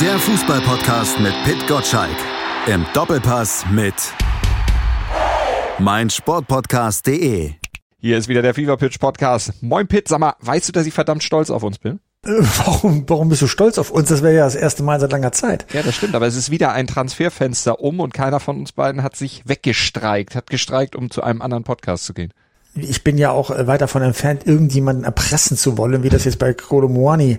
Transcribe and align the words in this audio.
Der 0.00 0.18
Fußballpodcast 0.18 1.20
mit 1.20 1.32
Pit 1.44 1.66
Gottschalk. 1.66 2.16
Im 2.66 2.84
Doppelpass 2.92 3.64
mit 3.70 3.94
meinsportpodcast.de. 5.78 7.52
Hier 7.96 8.18
ist 8.18 8.28
wieder 8.28 8.42
der 8.42 8.52
Fever 8.52 8.76
Pitch 8.76 8.98
Podcast. 8.98 9.54
Moin 9.62 9.86
Pit, 9.86 10.08
sag 10.08 10.18
mal, 10.18 10.34
weißt 10.40 10.68
du, 10.68 10.72
dass 10.72 10.84
ich 10.84 10.92
verdammt 10.92 11.22
stolz 11.22 11.48
auf 11.48 11.62
uns 11.62 11.78
bin? 11.78 12.00
Äh, 12.26 12.42
warum, 12.58 13.08
warum 13.08 13.30
bist 13.30 13.40
du 13.40 13.46
stolz 13.46 13.78
auf 13.78 13.90
uns? 13.90 14.10
Das 14.10 14.22
wäre 14.22 14.34
ja 14.34 14.44
das 14.44 14.54
erste 14.54 14.82
Mal 14.82 15.00
seit 15.00 15.12
langer 15.12 15.32
Zeit. 15.32 15.64
Ja, 15.72 15.82
das 15.82 15.94
stimmt, 15.94 16.14
aber 16.14 16.26
es 16.26 16.36
ist 16.36 16.50
wieder 16.50 16.72
ein 16.72 16.86
Transferfenster 16.86 17.80
um 17.80 18.00
und 18.00 18.12
keiner 18.12 18.38
von 18.38 18.58
uns 18.58 18.72
beiden 18.72 19.02
hat 19.02 19.16
sich 19.16 19.44
weggestreikt, 19.46 20.36
hat 20.36 20.50
gestreikt, 20.50 20.94
um 20.94 21.10
zu 21.10 21.22
einem 21.22 21.40
anderen 21.40 21.64
Podcast 21.64 22.04
zu 22.04 22.12
gehen 22.12 22.34
ich 22.76 23.04
bin 23.04 23.18
ja 23.18 23.30
auch 23.30 23.50
äh, 23.50 23.66
weit 23.66 23.80
davon 23.80 24.02
entfernt, 24.02 24.46
irgendjemanden 24.46 25.04
erpressen 25.04 25.56
zu 25.56 25.78
wollen, 25.78 26.02
wie 26.02 26.08
das 26.08 26.24
jetzt 26.24 26.38
bei 26.38 26.52
Kolomoani 26.52 27.38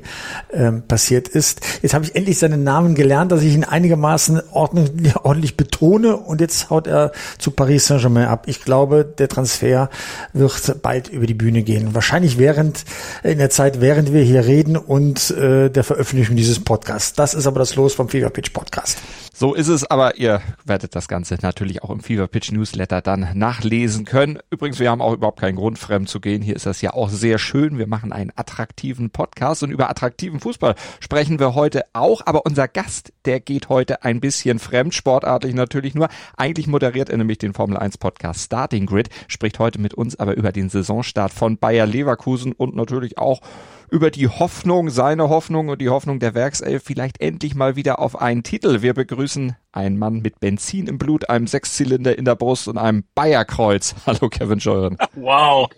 ähm, 0.53 0.83
passiert 0.87 1.27
ist. 1.27 1.61
Jetzt 1.81 1.93
habe 1.93 2.05
ich 2.05 2.15
endlich 2.15 2.39
seinen 2.39 2.63
Namen 2.63 2.95
gelernt, 2.95 3.31
dass 3.31 3.41
ich 3.41 3.53
ihn 3.53 3.63
einigermaßen 3.63 4.41
ordentlich, 4.51 5.15
ordentlich 5.23 5.57
betone 5.57 6.17
und 6.17 6.41
jetzt 6.41 6.69
haut 6.69 6.87
er 6.87 7.11
zu 7.37 7.51
Paris 7.51 7.87
Saint-Germain 7.87 8.27
ab. 8.27 8.43
Ich 8.47 8.63
glaube, 8.63 9.05
der 9.05 9.27
Transfer 9.27 9.89
wird 10.33 10.81
bald 10.81 11.09
über 11.09 11.25
die 11.25 11.33
Bühne 11.33 11.63
gehen. 11.63 11.93
Wahrscheinlich 11.93 12.37
während 12.37 12.83
in 13.23 13.37
der 13.37 13.49
Zeit, 13.49 13.81
während 13.81 14.13
wir 14.13 14.23
hier 14.23 14.45
reden 14.45 14.77
und 14.77 15.31
äh, 15.31 15.69
der 15.69 15.83
Veröffentlichung 15.83 16.35
dieses 16.35 16.63
Podcasts. 16.63 17.13
Das 17.13 17.33
ist 17.33 17.47
aber 17.47 17.59
das 17.59 17.75
Los 17.75 17.93
vom 17.93 18.09
Fever 18.09 18.29
Pitch 18.29 18.53
Podcast. 18.53 18.97
So 19.39 19.53
ist 19.53 19.67
es, 19.67 19.85
aber 19.85 20.17
ihr 20.17 20.41
werdet 20.65 20.95
das 20.95 21.07
Ganze 21.07 21.37
natürlich 21.39 21.83
auch 21.83 21.91
im 21.91 21.99
Fever 21.99 22.27
Pitch 22.27 22.51
Newsletter 22.51 23.03
dann 23.03 23.29
nachlesen 23.35 24.03
können. 24.03 24.39
Übrigens, 24.49 24.79
wir 24.79 24.89
haben 24.89 24.99
auch 24.99 25.13
überhaupt 25.13 25.39
keinen 25.39 25.57
Grund, 25.57 25.77
fremd 25.77 26.09
zu 26.09 26.19
gehen. 26.19 26.41
Hier 26.41 26.55
ist 26.55 26.65
das 26.65 26.81
ja 26.81 26.95
auch 26.95 27.09
sehr 27.09 27.37
schön. 27.37 27.77
Wir 27.77 27.85
machen 27.85 28.11
einen 28.11 28.31
attraktiven 28.35 29.11
Podcast 29.11 29.61
und 29.61 29.69
über 29.69 29.91
attraktiven 29.91 30.39
Fußball 30.39 30.73
sprechen 30.99 31.37
wir 31.37 31.53
heute 31.53 31.85
auch. 31.93 32.21
Aber 32.25 32.47
unser 32.47 32.67
Gast, 32.67 33.13
der 33.25 33.39
geht 33.39 33.69
heute 33.69 34.03
ein 34.03 34.21
bisschen 34.21 34.57
fremd, 34.57 34.95
sportartlich 34.95 35.53
natürlich 35.53 35.93
nur. 35.93 36.07
Eigentlich 36.35 36.65
moderiert 36.65 37.11
er 37.11 37.17
nämlich 37.19 37.37
den 37.37 37.53
Formel 37.53 37.77
1 37.77 37.99
Podcast 37.99 38.45
Starting 38.45 38.87
Grid, 38.87 39.09
spricht 39.27 39.59
heute 39.59 39.79
mit 39.79 39.93
uns 39.93 40.19
aber 40.19 40.35
über 40.35 40.51
den 40.51 40.69
Saisonstart 40.69 41.31
von 41.31 41.59
Bayer 41.59 41.85
Leverkusen 41.85 42.53
und 42.53 42.75
natürlich 42.75 43.19
auch 43.19 43.41
über 43.89 44.11
die 44.11 44.27
Hoffnung, 44.27 44.89
seine 44.89 45.29
Hoffnung 45.29 45.69
und 45.69 45.79
die 45.79 45.89
Hoffnung 45.89 46.19
der 46.19 46.33
Werkself 46.33 46.83
vielleicht 46.85 47.21
endlich 47.21 47.55
mal 47.55 47.75
wieder 47.75 47.99
auf 47.99 48.19
einen 48.19 48.43
Titel. 48.43 48.81
Wir 48.81 48.93
begrüßen 48.93 49.55
einen 49.71 49.97
Mann 49.97 50.19
mit 50.19 50.39
Benzin 50.39 50.87
im 50.87 50.97
Blut, 50.97 51.29
einem 51.29 51.47
Sechszylinder 51.47 52.17
in 52.17 52.25
der 52.25 52.35
Brust 52.35 52.67
und 52.67 52.77
einem 52.77 53.05
Bayerkreuz. 53.15 53.95
Hallo 54.05 54.29
Kevin 54.29 54.59
Scheuren. 54.59 54.97
Wow. 55.15 55.69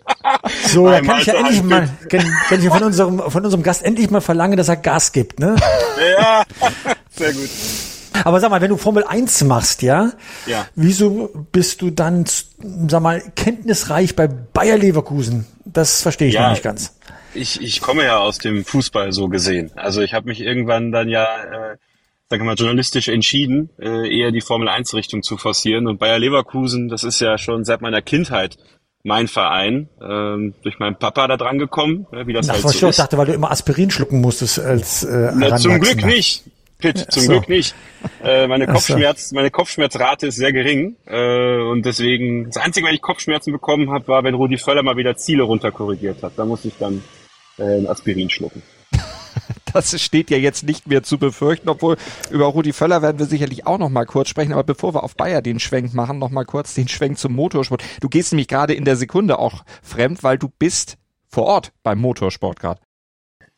So, 0.66 0.88
da 0.88 1.00
kann 1.00 1.20
ich 1.20 1.26
ja 1.26 1.34
endlich 1.34 1.62
mal, 1.62 1.88
kann, 2.08 2.24
kann 2.48 2.60
ich 2.60 2.68
von 2.68 2.82
unserem, 2.82 3.18
von 3.30 3.44
unserem 3.44 3.62
Gast 3.62 3.84
endlich 3.84 4.10
mal 4.10 4.20
verlangen, 4.20 4.56
dass 4.56 4.68
er 4.68 4.76
Gas 4.76 5.12
gibt, 5.12 5.38
ne? 5.38 5.56
Ja, 6.18 6.44
sehr 7.10 7.32
gut. 7.32 7.50
Aber 8.24 8.40
sag 8.40 8.50
mal, 8.50 8.60
wenn 8.60 8.70
du 8.70 8.76
Formel 8.76 9.04
1 9.04 9.44
machst, 9.44 9.82
ja? 9.82 10.12
Ja. 10.46 10.66
Wieso 10.74 11.30
bist 11.52 11.80
du 11.80 11.90
dann, 11.90 12.24
sag 12.26 13.02
mal, 13.02 13.22
kenntnisreich 13.36 14.16
bei 14.16 14.26
Bayer 14.26 14.76
Leverkusen? 14.76 15.46
Das 15.64 16.02
verstehe 16.02 16.28
ich 16.28 16.34
ja, 16.34 16.42
noch 16.42 16.50
nicht 16.50 16.62
ganz 16.62 16.94
ich, 17.34 17.60
ich 17.60 17.80
komme 17.80 18.04
ja 18.04 18.18
aus 18.18 18.38
dem 18.38 18.64
Fußball 18.64 19.12
so 19.12 19.28
gesehen. 19.28 19.70
Also 19.76 20.02
ich 20.02 20.14
habe 20.14 20.28
mich 20.28 20.40
irgendwann 20.40 20.92
dann 20.92 21.08
ja, 21.08 21.24
äh, 21.24 21.76
sag 22.28 22.40
mal, 22.42 22.54
journalistisch 22.54 23.08
entschieden, 23.08 23.70
äh, 23.78 24.08
eher 24.16 24.30
die 24.30 24.40
Formel 24.40 24.68
1 24.68 24.94
Richtung 24.94 25.22
zu 25.22 25.36
forcieren. 25.36 25.86
Und 25.86 25.98
Bayer 25.98 26.18
Leverkusen, 26.18 26.88
das 26.88 27.04
ist 27.04 27.20
ja 27.20 27.38
schon 27.38 27.64
seit 27.64 27.80
meiner 27.80 28.02
Kindheit 28.02 28.56
mein 29.02 29.28
Verein, 29.28 29.88
ähm, 30.02 30.54
durch 30.62 30.78
meinen 30.78 30.96
Papa 30.96 31.26
da 31.26 31.36
dran 31.36 31.58
gekommen, 31.58 32.06
äh, 32.12 32.26
wie 32.26 32.34
das 32.34 32.48
Ach, 32.48 32.54
halt 32.54 32.64
was 32.64 32.72
so 32.72 32.86
ich 32.86 32.90
ist. 32.90 32.98
dachte, 32.98 33.16
weil 33.16 33.26
du 33.26 33.32
immer 33.32 33.50
Aspirin 33.50 33.90
schlucken 33.90 34.20
musstest 34.20 34.58
als 34.58 35.04
äh, 35.04 35.32
Na, 35.34 35.56
Zum 35.56 35.80
Glück 35.80 36.04
nicht. 36.04 36.44
Pitt, 36.80 37.12
zum 37.12 37.22
so. 37.22 37.32
Glück 37.32 37.48
nicht. 37.48 37.74
Äh, 38.24 38.46
meine 38.46 38.66
Kopfschmerz, 38.66 39.32
meine 39.32 39.50
Kopfschmerzrate 39.50 40.28
ist 40.28 40.36
sehr 40.36 40.52
gering 40.52 40.96
äh, 41.06 41.60
und 41.60 41.84
deswegen 41.84 42.46
das 42.46 42.56
einzige, 42.56 42.86
wenn 42.86 42.94
ich 42.94 43.02
Kopfschmerzen 43.02 43.52
bekommen 43.52 43.90
habe, 43.90 44.08
war, 44.08 44.24
wenn 44.24 44.34
Rudi 44.34 44.56
Völler 44.56 44.82
mal 44.82 44.96
wieder 44.96 45.16
Ziele 45.16 45.42
runterkorrigiert 45.42 46.22
hat. 46.22 46.32
Da 46.36 46.44
musste 46.46 46.68
ich 46.68 46.74
dann 46.78 47.02
äh, 47.60 47.86
Aspirin 47.86 48.30
schlucken. 48.30 48.62
Das 49.72 50.00
steht 50.00 50.30
ja 50.30 50.36
jetzt 50.36 50.64
nicht 50.64 50.88
mehr 50.88 51.04
zu 51.04 51.16
befürchten, 51.16 51.68
obwohl 51.68 51.96
über 52.30 52.46
Rudi 52.46 52.72
Völler 52.72 53.02
werden 53.02 53.20
wir 53.20 53.26
sicherlich 53.26 53.68
auch 53.68 53.78
noch 53.78 53.88
mal 53.88 54.04
kurz 54.04 54.28
sprechen. 54.28 54.52
Aber 54.52 54.64
bevor 54.64 54.94
wir 54.94 55.04
auf 55.04 55.14
Bayer 55.14 55.42
den 55.42 55.60
Schwenk 55.60 55.94
machen, 55.94 56.18
noch 56.18 56.30
mal 56.30 56.44
kurz 56.44 56.74
den 56.74 56.88
Schwenk 56.88 57.18
zum 57.18 57.34
Motorsport. 57.34 57.84
Du 58.00 58.08
gehst 58.08 58.32
nämlich 58.32 58.48
gerade 58.48 58.74
in 58.74 58.84
der 58.84 58.96
Sekunde 58.96 59.38
auch 59.38 59.64
fremd, 59.80 60.24
weil 60.24 60.38
du 60.38 60.48
bist 60.48 60.96
vor 61.28 61.44
Ort 61.44 61.72
beim 61.84 62.00
Motorsport 62.00 62.58
gerade. 62.58 62.80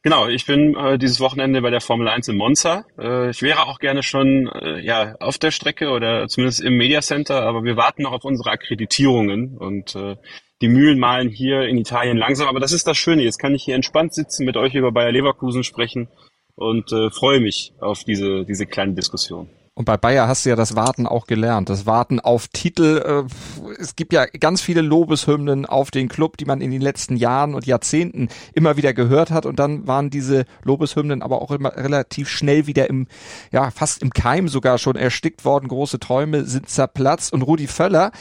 Genau, 0.05 0.27
ich 0.27 0.47
bin 0.47 0.75
äh, 0.75 0.99
dieses 0.99 1.21
Wochenende 1.21 1.63
bei 1.63 1.71
der 1.71 1.81
Formel 1.81 2.09
1 2.09 2.27
in 2.27 2.37
Monza. 2.37 2.85
Äh, 2.99 3.31
ich 3.31 3.41
wäre 3.41 3.69
auch 3.69 3.79
gerne 3.79 4.03
schon 4.03 4.49
äh, 4.49 4.81
ja 4.81 5.15
auf 5.21 5.39
der 5.39 5.53
Strecke 5.53 5.91
oder 5.91 6.27
zumindest 6.27 6.61
im 6.61 6.77
Media 6.77 7.01
Center, 7.03 7.43
aber 7.43 7.63
wir 7.63 7.77
warten 7.77 8.03
noch 8.03 8.13
auf 8.13 8.25
unsere 8.25 8.51
Akkreditierungen 8.51 9.57
und 9.57 9.95
äh, 9.95 10.17
die 10.61 10.69
Mühlen 10.69 10.99
malen 10.99 11.29
hier 11.29 11.63
in 11.63 11.79
Italien 11.79 12.17
langsam, 12.17 12.49
aber 12.49 12.59
das 12.59 12.73
ist 12.73 12.89
das 12.89 12.97
Schöne. 12.97 13.23
Jetzt 13.23 13.39
kann 13.39 13.55
ich 13.55 13.63
hier 13.63 13.77
entspannt 13.77 14.13
sitzen, 14.13 14.45
mit 14.45 14.57
euch 14.57 14.75
über 14.75 14.91
Bayer 14.91 15.13
Leverkusen 15.13 15.63
sprechen 15.63 16.09
und 16.57 16.91
äh, 16.91 17.11
freue 17.11 17.39
mich 17.39 17.73
auf 17.81 18.03
diese, 18.03 18.45
diese 18.45 18.67
kleine 18.67 18.95
Diskussion. 18.95 19.51
Und 19.75 19.87
bei 19.87 19.97
Bayer 19.97 20.29
hast 20.29 20.45
du 20.45 20.51
ja 20.51 20.57
das 20.57 20.77
Warten 20.77 21.07
auch 21.07 21.27
gelernt. 21.27 21.71
Das 21.71 21.87
Warten 21.87 22.21
auf 22.21 22.49
Titel. 22.49 23.27
Äh, 23.27 23.73
es 23.81 23.97
gibt 23.97 24.13
ja 24.13 24.27
ganz 24.27 24.61
viele 24.61 24.83
Lobeshymnen 24.83 25.65
auf 25.65 25.91
den 25.91 26.09
Club, 26.09 26.37
die 26.37 26.45
man 26.45 26.61
in 26.61 26.71
den 26.71 26.83
letzten 26.83 27.17
Jahren 27.17 27.55
und 27.55 27.67
Jahrzehnten 27.67 28.29
immer 28.53 28.77
wieder 28.77 28.93
gehört 28.93 29.31
hat. 29.31 29.47
Und 29.47 29.59
dann 29.59 29.87
waren 29.87 30.11
diese 30.11 30.45
Lobeshymnen 30.63 31.23
aber 31.23 31.41
auch 31.41 31.51
immer 31.51 31.75
relativ 31.75 32.29
schnell 32.29 32.67
wieder 32.67 32.91
im, 32.91 33.07
ja, 33.51 33.71
fast 33.71 34.03
im 34.03 34.11
Keim 34.11 34.49
sogar 34.49 34.77
schon 34.77 34.97
erstickt 34.97 35.47
worden. 35.47 35.69
Große 35.69 35.99
Träume 35.99 36.45
sind 36.45 36.69
zerplatzt. 36.69 37.33
Und 37.33 37.41
Rudi 37.41 37.67
Völler, 37.67 38.13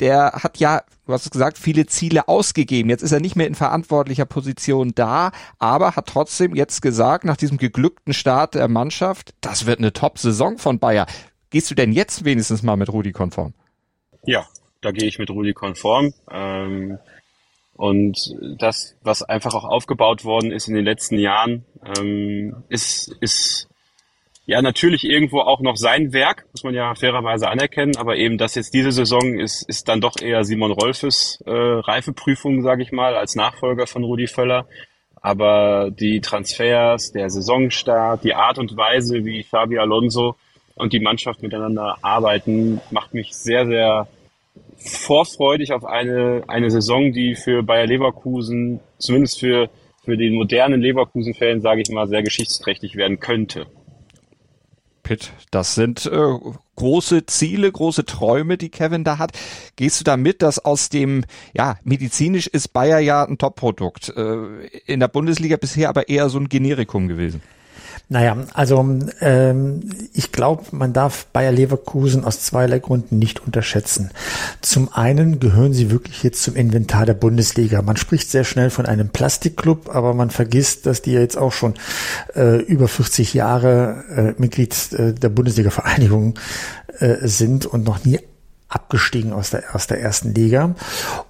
der 0.00 0.32
hat 0.32 0.58
ja, 0.58 0.82
du 1.06 1.12
hast 1.12 1.24
es 1.24 1.30
gesagt, 1.30 1.58
viele 1.58 1.86
Ziele 1.86 2.28
ausgegeben. 2.28 2.90
Jetzt 2.90 3.02
ist 3.02 3.12
er 3.12 3.20
nicht 3.20 3.36
mehr 3.36 3.46
in 3.46 3.54
verantwortlicher 3.54 4.26
Position 4.26 4.92
da, 4.94 5.32
aber 5.58 5.96
hat 5.96 6.06
trotzdem 6.06 6.54
jetzt 6.54 6.82
gesagt, 6.82 7.24
nach 7.24 7.36
diesem 7.36 7.58
geglückten 7.58 8.14
Start 8.14 8.54
der 8.54 8.68
Mannschaft, 8.68 9.34
das 9.40 9.66
wird 9.66 9.78
eine 9.78 9.92
Top-Saison 9.92 10.58
von 10.58 10.78
Bayer. 10.78 11.06
Gehst 11.50 11.70
du 11.70 11.74
denn 11.74 11.92
jetzt 11.92 12.24
wenigstens 12.24 12.62
mal 12.62 12.76
mit 12.76 12.92
Rudi 12.92 13.12
konform? 13.12 13.54
Ja, 14.24 14.46
da 14.80 14.90
gehe 14.92 15.08
ich 15.08 15.18
mit 15.18 15.30
Rudi 15.30 15.54
konform. 15.54 16.12
Ähm, 16.30 16.98
und 17.74 18.18
das, 18.58 18.96
was 19.02 19.22
einfach 19.22 19.54
auch 19.54 19.64
aufgebaut 19.64 20.24
worden 20.24 20.50
ist 20.50 20.68
in 20.68 20.74
den 20.74 20.84
letzten 20.84 21.18
Jahren, 21.18 21.64
ähm, 21.96 22.64
ist, 22.68 23.16
ist 23.20 23.67
ja 24.48 24.62
natürlich 24.62 25.04
irgendwo 25.04 25.40
auch 25.40 25.60
noch 25.60 25.76
sein 25.76 26.14
Werk, 26.14 26.46
muss 26.52 26.64
man 26.64 26.72
ja 26.72 26.94
fairerweise 26.94 27.50
anerkennen, 27.50 27.98
aber 27.98 28.16
eben 28.16 28.38
das 28.38 28.54
jetzt 28.54 28.72
diese 28.72 28.92
Saison 28.92 29.38
ist, 29.38 29.68
ist 29.68 29.88
dann 29.88 30.00
doch 30.00 30.18
eher 30.22 30.42
Simon 30.42 30.72
Rolfes 30.72 31.42
äh, 31.44 31.50
Reifeprüfung, 31.52 32.62
sage 32.62 32.82
ich 32.82 32.90
mal, 32.90 33.14
als 33.14 33.36
Nachfolger 33.36 33.86
von 33.86 34.04
Rudi 34.04 34.26
Völler. 34.26 34.66
Aber 35.20 35.90
die 35.90 36.22
Transfers, 36.22 37.12
der 37.12 37.28
Saisonstart, 37.28 38.24
die 38.24 38.34
Art 38.34 38.58
und 38.58 38.74
Weise, 38.74 39.26
wie 39.26 39.42
Xabi 39.42 39.78
Alonso 39.78 40.36
und 40.76 40.94
die 40.94 41.00
Mannschaft 41.00 41.42
miteinander 41.42 41.98
arbeiten, 42.00 42.80
macht 42.90 43.12
mich 43.12 43.34
sehr, 43.34 43.66
sehr 43.66 44.08
vorfreudig 44.78 45.74
auf 45.74 45.84
eine, 45.84 46.44
eine 46.46 46.70
Saison, 46.70 47.12
die 47.12 47.34
für 47.34 47.62
Bayer 47.62 47.86
Leverkusen, 47.86 48.80
zumindest 48.96 49.40
für, 49.40 49.68
für 50.06 50.16
den 50.16 50.32
modernen 50.32 50.80
Leverkusen-Fan, 50.80 51.60
sage 51.60 51.82
ich 51.82 51.90
mal, 51.90 52.08
sehr 52.08 52.22
geschichtsträchtig 52.22 52.96
werden 52.96 53.20
könnte. 53.20 53.66
Pitt. 55.08 55.32
Das 55.50 55.74
sind 55.74 56.04
äh, 56.04 56.34
große 56.76 57.24
Ziele, 57.24 57.72
große 57.72 58.04
Träume, 58.04 58.58
die 58.58 58.68
Kevin 58.68 59.04
da 59.04 59.16
hat. 59.16 59.32
Gehst 59.76 60.00
du 60.00 60.04
da 60.04 60.18
mit, 60.18 60.42
dass 60.42 60.58
aus 60.58 60.90
dem, 60.90 61.24
ja, 61.54 61.78
medizinisch 61.82 62.46
ist 62.46 62.74
Bayer 62.74 62.98
ja 62.98 63.24
ein 63.24 63.38
Top-Produkt. 63.38 64.10
Äh, 64.14 64.66
in 64.84 65.00
der 65.00 65.08
Bundesliga 65.08 65.56
bisher 65.56 65.88
aber 65.88 66.10
eher 66.10 66.28
so 66.28 66.38
ein 66.38 66.50
Generikum 66.50 67.08
gewesen. 67.08 67.40
Naja, 68.10 68.38
also 68.54 68.82
ähm, 69.20 69.90
ich 70.14 70.32
glaube, 70.32 70.64
man 70.70 70.94
darf 70.94 71.26
Bayer 71.26 71.52
Leverkusen 71.52 72.24
aus 72.24 72.40
zweierlei 72.40 72.78
Gründen 72.78 73.18
nicht 73.18 73.44
unterschätzen. 73.44 74.12
Zum 74.62 74.90
einen 74.90 75.40
gehören 75.40 75.74
sie 75.74 75.90
wirklich 75.90 76.22
jetzt 76.22 76.42
zum 76.42 76.56
Inventar 76.56 77.04
der 77.04 77.12
Bundesliga. 77.12 77.82
Man 77.82 77.98
spricht 77.98 78.30
sehr 78.30 78.44
schnell 78.44 78.70
von 78.70 78.86
einem 78.86 79.10
Plastikclub, 79.10 79.94
aber 79.94 80.14
man 80.14 80.30
vergisst, 80.30 80.86
dass 80.86 81.02
die 81.02 81.12
ja 81.12 81.20
jetzt 81.20 81.36
auch 81.36 81.52
schon 81.52 81.74
äh, 82.34 82.62
über 82.62 82.88
40 82.88 83.34
Jahre 83.34 84.04
äh, 84.38 84.40
Mitglied 84.40 84.74
äh, 84.94 85.12
der 85.12 85.28
Bundesliga-Vereinigung 85.28 86.38
äh, 87.00 87.16
sind 87.28 87.66
und 87.66 87.84
noch 87.84 88.06
nie 88.06 88.20
abgestiegen 88.68 89.34
aus 89.34 89.50
der, 89.50 89.74
aus 89.74 89.86
der 89.86 90.00
ersten 90.00 90.32
Liga 90.32 90.74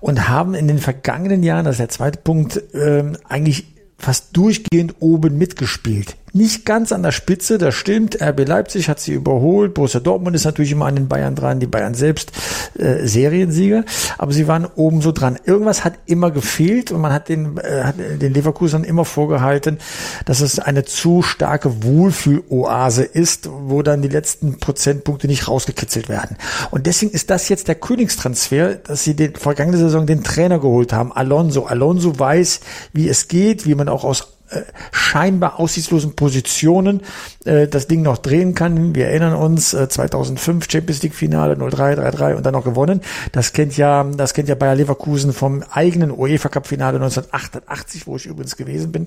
und 0.00 0.28
haben 0.28 0.54
in 0.54 0.68
den 0.68 0.78
vergangenen 0.78 1.42
Jahren, 1.42 1.64
das 1.64 1.74
ist 1.74 1.80
der 1.80 1.88
zweite 1.88 2.20
Punkt, 2.20 2.62
ähm, 2.72 3.16
eigentlich 3.28 3.74
fast 3.98 4.36
durchgehend 4.36 4.96
oben 5.00 5.38
mitgespielt. 5.38 6.16
Nicht 6.32 6.64
ganz 6.66 6.92
an 6.92 7.02
der 7.02 7.12
Spitze, 7.12 7.58
das 7.58 7.74
stimmt. 7.74 8.20
RB 8.20 8.46
Leipzig 8.46 8.88
hat 8.88 9.00
sie 9.00 9.12
überholt. 9.12 9.74
Borussia 9.74 10.00
Dortmund 10.00 10.36
ist 10.36 10.44
natürlich 10.44 10.72
immer 10.72 10.86
an 10.86 10.96
den 10.96 11.08
Bayern 11.08 11.34
dran. 11.34 11.60
Die 11.60 11.66
Bayern 11.66 11.94
selbst 11.94 12.32
äh, 12.78 13.06
Seriensieger. 13.06 13.84
Aber 14.18 14.32
sie 14.32 14.46
waren 14.46 14.66
oben 14.66 15.00
so 15.00 15.12
dran. 15.12 15.38
Irgendwas 15.44 15.84
hat 15.84 15.94
immer 16.06 16.30
gefehlt 16.30 16.92
und 16.92 17.00
man 17.00 17.12
hat 17.12 17.28
den, 17.28 17.56
äh, 17.58 17.82
hat 17.82 17.96
den 17.98 18.34
Leverkusen 18.34 18.84
immer 18.84 19.04
vorgehalten, 19.04 19.78
dass 20.26 20.40
es 20.40 20.58
eine 20.58 20.84
zu 20.84 21.22
starke 21.22 21.82
Wohlfühloase 21.82 23.04
ist, 23.04 23.48
wo 23.50 23.82
dann 23.82 24.02
die 24.02 24.08
letzten 24.08 24.58
Prozentpunkte 24.58 25.26
nicht 25.26 25.48
rausgekitzelt 25.48 26.08
werden. 26.08 26.36
Und 26.70 26.86
deswegen 26.86 27.12
ist 27.12 27.30
das 27.30 27.48
jetzt 27.48 27.68
der 27.68 27.74
Königstransfer, 27.74 28.74
dass 28.74 29.04
sie 29.04 29.14
den 29.14 29.34
vergangene 29.34 29.78
Saison 29.78 30.06
den 30.06 30.24
Trainer 30.24 30.58
geholt 30.58 30.92
haben, 30.92 31.12
Alonso. 31.12 31.64
Alonso 31.64 32.18
weiß, 32.18 32.60
wie 32.92 33.08
es 33.08 33.28
geht, 33.28 33.66
wie 33.66 33.74
man 33.74 33.88
auch 33.88 34.04
aus 34.04 34.37
äh, 34.50 34.62
scheinbar 34.92 35.60
aussichtslosen 35.60 36.14
Positionen 36.14 37.02
äh, 37.44 37.66
das 37.66 37.86
Ding 37.86 38.02
noch 38.02 38.18
drehen 38.18 38.54
kann. 38.54 38.94
Wir 38.94 39.08
erinnern 39.08 39.34
uns 39.34 39.74
äh, 39.74 39.88
2005 39.88 40.70
Champions 40.70 41.02
League 41.02 41.14
Finale 41.14 41.54
0-3, 41.54 41.98
3-3 41.98 42.34
und 42.34 42.46
dann 42.46 42.52
noch 42.52 42.64
gewonnen. 42.64 43.00
Das 43.32 43.52
kennt 43.52 43.76
ja, 43.76 44.04
das 44.04 44.34
kennt 44.34 44.48
ja 44.48 44.54
Bayer 44.54 44.74
Leverkusen 44.74 45.32
vom 45.32 45.62
eigenen 45.70 46.10
UEFA 46.10 46.48
Cup 46.48 46.66
Finale 46.66 46.96
1988, 46.96 48.06
wo 48.06 48.16
ich 48.16 48.26
übrigens 48.26 48.56
gewesen 48.56 48.92
bin 48.92 49.06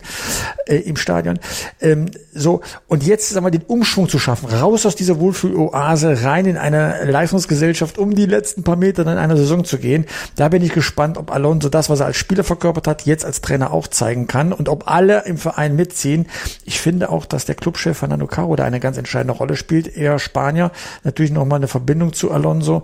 äh, 0.67 0.77
im 0.77 0.95
Stadion. 0.95 1.39
Ähm, 1.79 2.11
so 2.33 2.61
und 2.87 3.03
jetzt 3.03 3.29
sagen 3.29 3.45
wir 3.45 3.51
den 3.51 3.63
Umschwung 3.63 4.09
zu 4.09 4.19
schaffen, 4.19 4.49
raus 4.49 4.85
aus 4.85 4.95
dieser 4.95 5.19
Wohlfühloase, 5.19 6.23
rein 6.23 6.45
in 6.45 6.57
eine 6.57 7.03
Leistungsgesellschaft, 7.05 7.97
um 7.97 8.15
die 8.15 8.25
letzten 8.25 8.63
paar 8.63 8.75
Meter 8.75 9.03
in 9.03 9.07
einer 9.09 9.37
Saison 9.37 9.65
zu 9.65 9.77
gehen. 9.77 10.05
Da 10.35 10.49
bin 10.49 10.63
ich 10.63 10.73
gespannt, 10.73 11.17
ob 11.17 11.31
Alonso 11.31 11.69
das, 11.69 11.89
was 11.89 11.99
er 11.99 12.07
als 12.07 12.17
Spieler 12.17 12.43
verkörpert 12.43 12.87
hat, 12.87 13.05
jetzt 13.05 13.25
als 13.25 13.41
Trainer 13.41 13.71
auch 13.71 13.87
zeigen 13.87 14.27
kann 14.27 14.53
und 14.53 14.69
ob 14.69 14.89
alle 14.89 15.25
im 15.31 15.37
Verein 15.37 15.75
mitziehen. 15.75 16.27
Ich 16.63 16.79
finde 16.79 17.09
auch, 17.09 17.25
dass 17.25 17.45
der 17.45 17.55
Clubchef 17.55 17.97
Fernando 17.97 18.27
Caro 18.27 18.55
da 18.55 18.63
eine 18.63 18.79
ganz 18.79 18.97
entscheidende 18.97 19.33
Rolle 19.33 19.55
spielt. 19.55 19.97
Er 19.97 20.19
Spanier, 20.19 20.71
natürlich 21.03 21.31
nochmal 21.31 21.57
eine 21.57 21.67
Verbindung 21.67 22.13
zu 22.13 22.31
Alonso. 22.31 22.83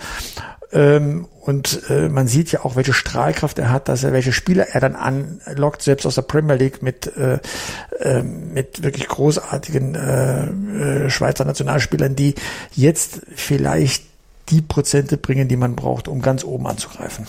Ähm, 0.72 1.28
und 1.42 1.90
äh, 1.90 2.10
man 2.10 2.28
sieht 2.28 2.52
ja 2.52 2.66
auch, 2.66 2.76
welche 2.76 2.92
Strahlkraft 2.92 3.58
er 3.58 3.70
hat, 3.70 3.88
dass 3.88 4.04
er 4.04 4.12
welche 4.12 4.34
Spieler 4.34 4.68
er 4.74 4.82
dann 4.82 4.96
anlockt, 4.96 5.82
selbst 5.82 6.06
aus 6.06 6.16
der 6.16 6.24
Premier 6.24 6.56
League 6.56 6.82
mit 6.82 7.08
äh, 7.16 7.40
äh, 8.02 8.22
mit 8.22 8.84
wirklich 8.84 9.08
großartigen 9.08 9.96
äh, 9.96 11.10
Schweizer 11.10 11.46
Nationalspielern, 11.46 12.16
die 12.16 12.36
jetzt 12.76 13.22
vielleicht 13.34 14.04
die 14.50 14.62
Prozente 14.62 15.18
bringen, 15.18 15.48
die 15.48 15.58
man 15.58 15.76
braucht, 15.76 16.08
um 16.08 16.22
ganz 16.22 16.44
oben 16.44 16.68
anzugreifen. 16.68 17.28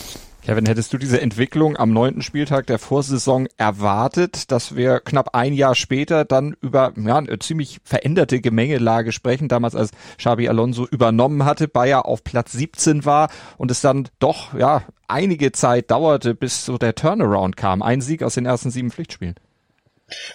Kevin, 0.49 0.65
hättest 0.65 0.95
du 0.95 0.97
diese 0.97 1.21
Entwicklung 1.21 1.77
am 1.77 1.93
neunten 1.93 2.23
Spieltag 2.23 2.67
der 2.69 2.79
Vorsaison 2.79 3.49
erwartet, 3.59 4.51
dass 4.51 4.77
wir 4.77 4.99
knapp 5.01 5.35
ein 5.35 5.53
Jahr 5.53 5.75
später 5.75 6.25
dann 6.25 6.57
über 6.63 6.95
ja, 6.97 7.19
eine 7.19 7.39
ziemlich 7.39 7.81
veränderte 7.85 8.41
Gemengelage 8.41 9.13
sprechen, 9.13 9.49
damals 9.49 9.75
als 9.75 9.91
Xabi 10.17 10.49
Alonso 10.49 10.87
übernommen 10.87 11.45
hatte, 11.45 11.69
Bayer 11.69 12.07
auf 12.07 12.25
Platz 12.25 12.53
17 12.53 13.05
war 13.05 13.29
und 13.59 13.71
es 13.71 13.83
dann 13.83 14.09
doch 14.21 14.59
ja 14.59 14.85
einige 15.07 15.53
Zeit 15.53 15.91
dauerte, 15.91 16.35
bis 16.35 16.65
so 16.65 16.79
der 16.79 16.95
Turnaround 16.95 17.59
kam. 17.59 17.83
Ein 17.83 18.01
Sieg 18.01 18.23
aus 18.23 18.33
den 18.33 18.47
ersten 18.47 18.71
sieben 18.71 18.91
Pflichtspielen. 18.91 19.35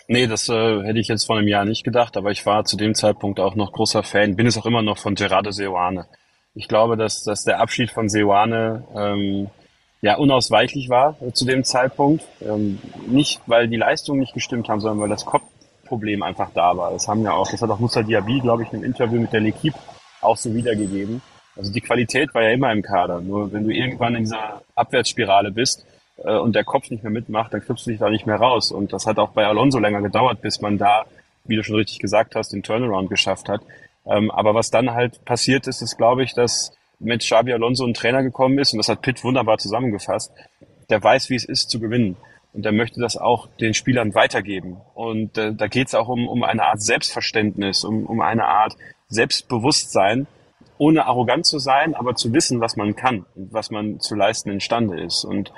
Nee, 0.08 0.28
das 0.28 0.48
äh, 0.48 0.84
hätte 0.84 1.00
ich 1.00 1.08
jetzt 1.08 1.26
vor 1.26 1.40
einem 1.40 1.48
Jahr 1.48 1.66
nicht 1.66 1.84
gedacht, 1.84 2.18
aber 2.18 2.30
ich 2.30 2.46
war 2.46 2.66
zu 2.66 2.78
dem 2.78 2.94
Zeitpunkt 2.94 3.40
auch 3.40 3.56
noch 3.56 3.72
großer 3.72 4.04
Fan, 4.04 4.36
bin 4.36 4.46
es 4.46 4.60
auch 4.60 4.68
immer 4.68 4.84
noch 4.84 5.00
von 5.00 5.16
Gerardo 5.16 5.50
Seoane. 5.50 6.06
Ich 6.54 6.68
glaube, 6.68 6.98
dass, 6.98 7.24
dass 7.24 7.46
der 7.46 7.60
Abschied 7.60 7.90
von 7.90 8.10
Seoane 8.10 8.86
ähm, 8.96 9.50
ja 10.04 10.18
unausweichlich 10.18 10.90
war 10.90 11.16
äh, 11.22 11.32
zu 11.32 11.46
dem 11.46 11.64
Zeitpunkt. 11.64 12.24
Ähm, 12.42 12.78
nicht, 13.08 13.42
weil 13.48 13.68
die 13.68 13.78
Leistungen 13.78 14.20
nicht 14.20 14.34
gestimmt 14.34 14.70
haben, 14.70 14.82
sondern 14.82 15.00
weil 15.00 15.10
das 15.10 15.26
Kopfproblem 15.26 16.22
einfach 16.22 16.52
da 16.54 16.78
war. 16.78 16.92
Das 16.92 17.08
haben 17.08 17.24
ja 17.24 17.32
auch, 17.32 17.50
das 17.50 17.62
hat 17.62 17.70
auch 17.70 17.80
Musa 17.80 18.04
Diaby, 18.04 18.42
glaube 18.42 18.64
ich, 18.64 18.74
im 18.74 18.84
Interview 18.84 19.20
mit 19.20 19.34
der 19.34 19.42
L'Equipe 19.42 19.78
auch 20.22 20.38
so 20.38 20.54
wiedergegeben. 20.54 21.22
Also 21.56 21.72
die 21.72 21.82
Qualität 21.82 22.34
war 22.34 22.44
ja 22.44 22.52
immer 22.52 22.72
im 22.72 22.82
Kader. 22.82 23.22
Nur 23.22 23.52
wenn 23.54 23.64
du 23.64 23.74
irgendwann 23.74 24.16
in 24.16 24.24
dieser 24.24 24.62
Abwärtsspirale 24.76 25.52
bist 25.52 25.86
äh, 26.18 26.36
und 26.36 26.54
der 26.54 26.66
Kopf 26.66 26.90
nicht 26.90 27.04
mehr 27.04 27.12
mitmacht, 27.12 27.54
dann 27.54 27.62
kriegst 27.62 27.86
du 27.86 27.92
dich 27.92 28.00
da 28.00 28.10
nicht 28.10 28.26
mehr 28.26 28.38
raus. 28.38 28.72
Und 28.72 28.92
das 28.92 29.08
hat 29.08 29.18
auch 29.20 29.30
bei 29.30 29.46
Alonso 29.46 29.80
länger 29.80 30.02
gedauert, 30.02 30.42
bis 30.42 30.60
man 30.60 30.78
da, 30.78 31.06
wie 31.46 31.56
du 31.56 31.64
schon 31.64 31.78
richtig 31.78 32.00
gesagt 32.00 32.36
hast, 32.36 32.52
den 32.52 32.64
Turnaround 32.64 33.10
geschafft 33.10 33.48
hat. 33.48 33.62
Ähm, 34.06 34.32
aber 34.32 34.54
was 34.54 34.70
dann 34.70 34.94
halt 34.94 35.24
passiert 35.24 35.66
ist, 35.68 35.82
ist, 35.82 35.98
glaube 35.98 36.24
ich, 36.24 36.34
dass 36.34 36.74
mit 37.04 37.22
Xabi 37.22 37.54
Alonso 37.54 37.86
ein 37.86 37.94
Trainer 37.94 38.24
gekommen 38.24 38.58
ist, 38.60 38.74
und 38.74 38.78
das 38.78 38.90
hat 38.90 39.02
Pitt 39.02 39.24
wunderbar 39.24 39.58
zusammengefasst, 39.58 40.32
der 40.90 41.04
weiß, 41.04 41.30
wie 41.30 41.36
es 41.36 41.46
ist 41.46 41.70
zu 41.70 41.80
gewinnen. 41.80 42.18
Und 42.54 42.66
der 42.66 42.72
möchte 42.72 43.02
das 43.02 43.18
auch 43.18 43.48
den 43.60 43.74
Spielern 43.74 44.14
weitergeben. 44.14 44.78
Und 44.94 45.38
äh, 45.38 45.54
da 45.54 45.68
geht 45.68 45.88
es 45.88 45.96
auch 45.96 46.08
um, 46.08 46.28
um 46.28 46.44
eine 46.44 46.64
Art 46.64 46.82
Selbstverständnis, 46.82 47.84
um, 47.84 48.06
um 48.06 48.22
eine 48.22 48.46
Art 48.46 48.76
Selbstbewusstsein, 49.10 50.28
ohne 50.78 51.06
arrogant 51.06 51.46
zu 51.46 51.58
sein, 51.60 51.96
aber 51.96 52.16
zu 52.16 52.32
wissen, 52.34 52.62
was 52.62 52.76
man 52.76 52.96
kann 52.96 53.26
und 53.36 53.54
was 53.54 53.72
man 53.72 54.00
zu 54.00 54.16
leisten 54.16 54.52
imstande 54.52 55.02
ist. 55.02 55.24
Und 55.24 55.52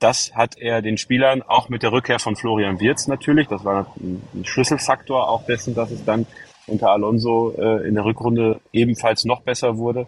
das 0.00 0.34
hat 0.34 0.58
er 0.58 0.82
den 0.82 0.96
Spielern 0.96 1.42
auch 1.42 1.68
mit 1.68 1.82
der 1.82 1.92
Rückkehr 1.92 2.18
von 2.18 2.34
Florian 2.34 2.80
Wirz 2.80 3.06
natürlich, 3.06 3.46
das 3.48 3.64
war 3.64 3.86
ein 4.00 4.44
Schlüsselfaktor 4.44 5.28
auch 5.28 5.44
dessen, 5.44 5.74
dass 5.74 5.90
es 5.90 6.04
dann 6.04 6.26
unter 6.66 6.90
Alonso 6.90 7.54
äh, 7.58 7.86
in 7.86 7.94
der 7.94 8.04
Rückrunde 8.04 8.60
ebenfalls 8.72 9.24
noch 9.24 9.42
besser 9.42 9.76
wurde, 9.76 10.06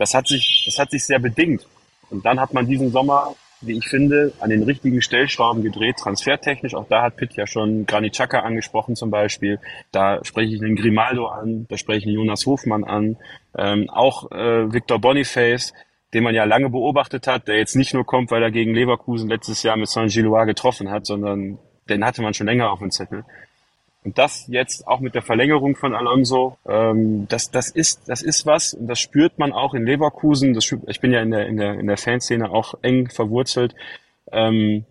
das 0.00 0.14
hat 0.14 0.26
sich, 0.28 0.62
das 0.64 0.78
hat 0.78 0.90
sich 0.90 1.04
sehr 1.04 1.18
bedingt. 1.18 1.66
Und 2.08 2.24
dann 2.24 2.40
hat 2.40 2.54
man 2.54 2.66
diesen 2.66 2.90
Sommer, 2.90 3.34
wie 3.60 3.76
ich 3.76 3.86
finde, 3.86 4.32
an 4.40 4.48
den 4.48 4.62
richtigen 4.62 5.02
Stellschrauben 5.02 5.62
gedreht, 5.62 5.96
transfertechnisch. 5.98 6.74
Auch 6.74 6.88
da 6.88 7.02
hat 7.02 7.16
Pitt 7.16 7.34
ja 7.34 7.46
schon 7.46 7.84
Granit 7.84 8.18
angesprochen 8.18 8.96
zum 8.96 9.10
Beispiel. 9.10 9.60
Da 9.92 10.24
spreche 10.24 10.54
ich 10.54 10.62
einen 10.62 10.74
Grimaldo 10.74 11.26
an, 11.26 11.66
da 11.68 11.76
spreche 11.76 11.98
ich 11.98 12.06
einen 12.06 12.14
Jonas 12.14 12.46
Hofmann 12.46 12.82
an. 12.82 13.18
Ähm, 13.58 13.90
auch 13.90 14.32
äh, 14.32 14.72
Victor 14.72 14.98
Boniface, 14.98 15.74
den 16.14 16.24
man 16.24 16.34
ja 16.34 16.44
lange 16.44 16.70
beobachtet 16.70 17.26
hat, 17.26 17.46
der 17.46 17.58
jetzt 17.58 17.76
nicht 17.76 17.92
nur 17.92 18.06
kommt, 18.06 18.30
weil 18.30 18.42
er 18.42 18.50
gegen 18.50 18.74
Leverkusen 18.74 19.28
letztes 19.28 19.62
Jahr 19.62 19.76
mit 19.76 19.88
Saint-Gillois 19.88 20.46
getroffen 20.46 20.90
hat, 20.90 21.04
sondern 21.04 21.58
den 21.90 22.06
hatte 22.06 22.22
man 22.22 22.32
schon 22.32 22.46
länger 22.46 22.72
auf 22.72 22.78
dem 22.78 22.90
Zettel. 22.90 23.24
Und 24.02 24.16
das 24.16 24.46
jetzt 24.48 24.86
auch 24.86 25.00
mit 25.00 25.14
der 25.14 25.22
Verlängerung 25.22 25.76
von 25.76 25.94
Alonso, 25.94 26.56
ähm, 26.66 27.26
das, 27.28 27.50
das, 27.50 27.68
ist, 27.68 28.08
das 28.08 28.22
ist 28.22 28.46
was 28.46 28.72
und 28.72 28.86
das 28.86 28.98
spürt 28.98 29.38
man 29.38 29.52
auch 29.52 29.74
in 29.74 29.84
Leverkusen. 29.84 30.54
Das, 30.54 30.74
ich 30.86 31.00
bin 31.00 31.12
ja 31.12 31.20
in 31.20 31.30
der, 31.30 31.46
in 31.46 31.58
der, 31.58 31.74
in 31.78 31.86
der 31.86 31.98
Fanszene 31.98 32.50
auch 32.50 32.74
eng 32.82 33.10
verwurzelt. 33.10 33.74
Ähm, 34.32 34.86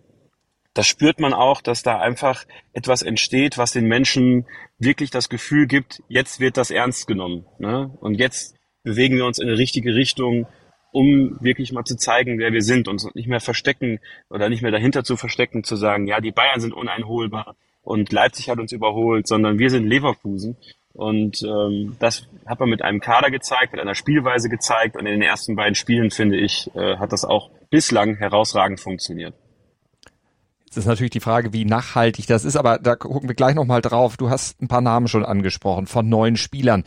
das 0.74 0.86
spürt 0.86 1.18
man 1.18 1.32
auch, 1.32 1.60
dass 1.60 1.82
da 1.82 1.98
einfach 1.98 2.44
etwas 2.72 3.02
entsteht, 3.02 3.58
was 3.58 3.72
den 3.72 3.86
Menschen 3.86 4.46
wirklich 4.78 5.10
das 5.10 5.28
Gefühl 5.28 5.66
gibt, 5.66 6.02
jetzt 6.08 6.38
wird 6.38 6.56
das 6.56 6.70
ernst 6.70 7.08
genommen. 7.08 7.44
Ne? 7.58 7.90
Und 8.00 8.14
jetzt 8.14 8.56
bewegen 8.84 9.16
wir 9.16 9.26
uns 9.26 9.40
in 9.40 9.48
eine 9.48 9.58
richtige 9.58 9.94
Richtung, 9.94 10.46
um 10.92 11.36
wirklich 11.40 11.72
mal 11.72 11.84
zu 11.84 11.96
zeigen, 11.96 12.38
wer 12.38 12.52
wir 12.52 12.62
sind 12.62 12.86
und 12.88 13.14
nicht 13.14 13.28
mehr 13.28 13.40
verstecken 13.40 13.98
oder 14.28 14.48
nicht 14.48 14.62
mehr 14.62 14.70
dahinter 14.70 15.02
zu 15.02 15.16
verstecken, 15.16 15.64
zu 15.64 15.76
sagen, 15.76 16.06
ja, 16.06 16.20
die 16.20 16.32
Bayern 16.32 16.60
sind 16.60 16.72
uneinholbar, 16.72 17.56
und 17.82 18.12
Leipzig 18.12 18.50
hat 18.50 18.58
uns 18.58 18.72
überholt, 18.72 19.26
sondern 19.26 19.58
wir 19.58 19.70
sind 19.70 19.86
Leverkusen. 19.86 20.56
Und 20.92 21.42
ähm, 21.42 21.96
das 21.98 22.26
hat 22.46 22.60
man 22.60 22.68
mit 22.68 22.82
einem 22.82 23.00
Kader 23.00 23.30
gezeigt, 23.30 23.72
mit 23.72 23.80
einer 23.80 23.94
Spielweise 23.94 24.48
gezeigt. 24.48 24.96
Und 24.96 25.06
in 25.06 25.12
den 25.12 25.22
ersten 25.22 25.56
beiden 25.56 25.74
Spielen, 25.74 26.10
finde 26.10 26.36
ich, 26.36 26.70
äh, 26.74 26.96
hat 26.96 27.12
das 27.12 27.24
auch 27.24 27.50
bislang 27.70 28.16
herausragend 28.16 28.80
funktioniert. 28.80 29.34
Jetzt 30.64 30.76
ist 30.76 30.86
natürlich 30.86 31.10
die 31.10 31.20
Frage, 31.20 31.52
wie 31.52 31.64
nachhaltig 31.64 32.28
das 32.28 32.44
ist, 32.44 32.56
aber 32.56 32.78
da 32.78 32.94
gucken 32.94 33.28
wir 33.28 33.34
gleich 33.34 33.56
nochmal 33.56 33.80
drauf. 33.80 34.16
Du 34.16 34.30
hast 34.30 34.62
ein 34.62 34.68
paar 34.68 34.80
Namen 34.80 35.08
schon 35.08 35.24
angesprochen 35.24 35.88
von 35.88 36.08
neuen 36.08 36.36
Spielern. 36.36 36.84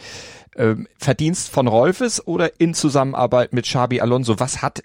Ähm, 0.56 0.88
Verdienst 0.98 1.50
von 1.50 1.68
Rolfes 1.68 2.26
oder 2.26 2.62
in 2.62 2.74
Zusammenarbeit 2.74 3.52
mit 3.52 3.66
Xabi 3.66 4.00
Alonso? 4.00 4.40
Was 4.40 4.62
hat 4.62 4.84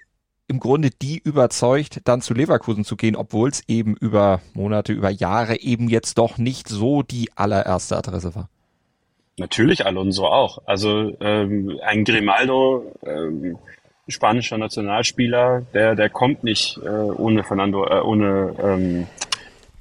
im 0.49 0.59
Grunde 0.59 0.89
die 0.89 1.19
überzeugt, 1.19 2.01
dann 2.05 2.21
zu 2.21 2.33
Leverkusen 2.33 2.83
zu 2.83 2.95
gehen, 2.95 3.15
obwohl 3.15 3.49
es 3.49 3.63
eben 3.67 3.95
über 3.95 4.41
Monate, 4.53 4.91
über 4.91 5.09
Jahre 5.09 5.59
eben 5.59 5.87
jetzt 5.87 6.17
doch 6.17 6.37
nicht 6.37 6.67
so 6.67 7.03
die 7.03 7.29
allererste 7.35 7.95
Adresse 7.95 8.35
war. 8.35 8.49
Natürlich 9.37 9.85
Alonso 9.85 10.25
auch. 10.25 10.59
Also 10.65 11.15
ähm, 11.21 11.79
ein 11.85 12.03
Grimaldo, 12.03 12.91
ähm, 13.05 13.57
spanischer 14.07 14.57
Nationalspieler, 14.57 15.61
der 15.73 15.95
der 15.95 16.09
kommt 16.09 16.43
nicht 16.43 16.77
äh, 16.83 16.89
ohne 16.89 17.43
Fernando, 17.43 17.85
äh, 17.85 18.01
ohne 18.01 18.55
ähm, 18.61 19.07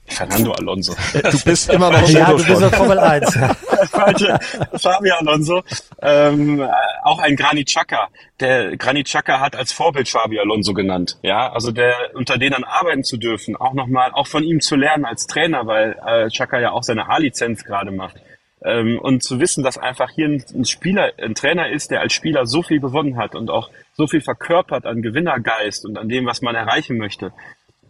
Fernando 0.09 0.53
Alonso. 0.53 0.95
Du 1.13 1.45
bist 1.45 1.71
immer 1.71 1.91
noch 1.91 2.09
ja, 2.09 2.33
du 2.33 2.45
bist 2.45 2.75
Formel 2.75 2.99
1. 2.99 3.39
Falsche, 3.91 4.39
Fabio 4.75 5.15
Alonso. 5.17 5.63
Ähm, 6.03 6.67
auch 7.05 7.19
ein 7.21 7.37
Granit 7.37 7.69
Xhaka. 7.69 8.09
Der 8.41 8.77
Granit 8.77 9.07
Xhaka 9.07 9.41
hat 9.41 9.57
als 9.57 9.73
Vorbild 9.73 10.09
Fabio 10.09 10.41
Alonso 10.43 10.75
genannt. 10.75 11.19
Ja, 11.23 11.53
also 11.53 11.73
der 11.73 11.95
unter 12.15 12.39
denen 12.39 12.65
arbeiten 12.65 13.05
zu 13.05 13.17
dürfen, 13.17 13.57
auch 13.57 13.75
nochmal, 13.75 14.11
auch 14.13 14.27
von 14.27 14.43
ihm 14.43 14.61
zu 14.61 14.77
lernen 14.77 15.05
als 15.05 15.27
Trainer, 15.27 15.67
weil 15.67 15.97
äh, 16.07 16.29
Xhaka 16.29 16.61
ja 16.61 16.73
auch 16.73 16.83
seine 16.83 17.09
A-Lizenz 17.09 17.65
gerade 17.65 17.91
macht. 17.91 18.17
Ähm, 18.65 18.99
und 18.99 19.23
zu 19.23 19.39
wissen, 19.39 19.63
dass 19.63 19.79
einfach 19.79 20.11
hier 20.11 20.27
ein, 20.27 20.45
ein 20.55 20.65
Spieler, 20.65 21.13
ein 21.19 21.35
Trainer 21.35 21.71
ist, 21.71 21.91
der 21.91 22.01
als 22.01 22.13
Spieler 22.13 22.47
so 22.47 22.63
viel 22.63 22.81
gewonnen 22.81 23.17
hat 23.17 23.35
und 23.35 23.51
auch 23.51 23.71
so 23.93 24.07
viel 24.07 24.21
verkörpert 24.21 24.85
an 24.85 25.03
Gewinnergeist 25.03 25.85
und 25.85 25.97
an 25.97 26.09
dem, 26.09 26.27
was 26.27 26.43
man 26.43 26.55
erreichen 26.55 26.99
möchte 26.99 27.33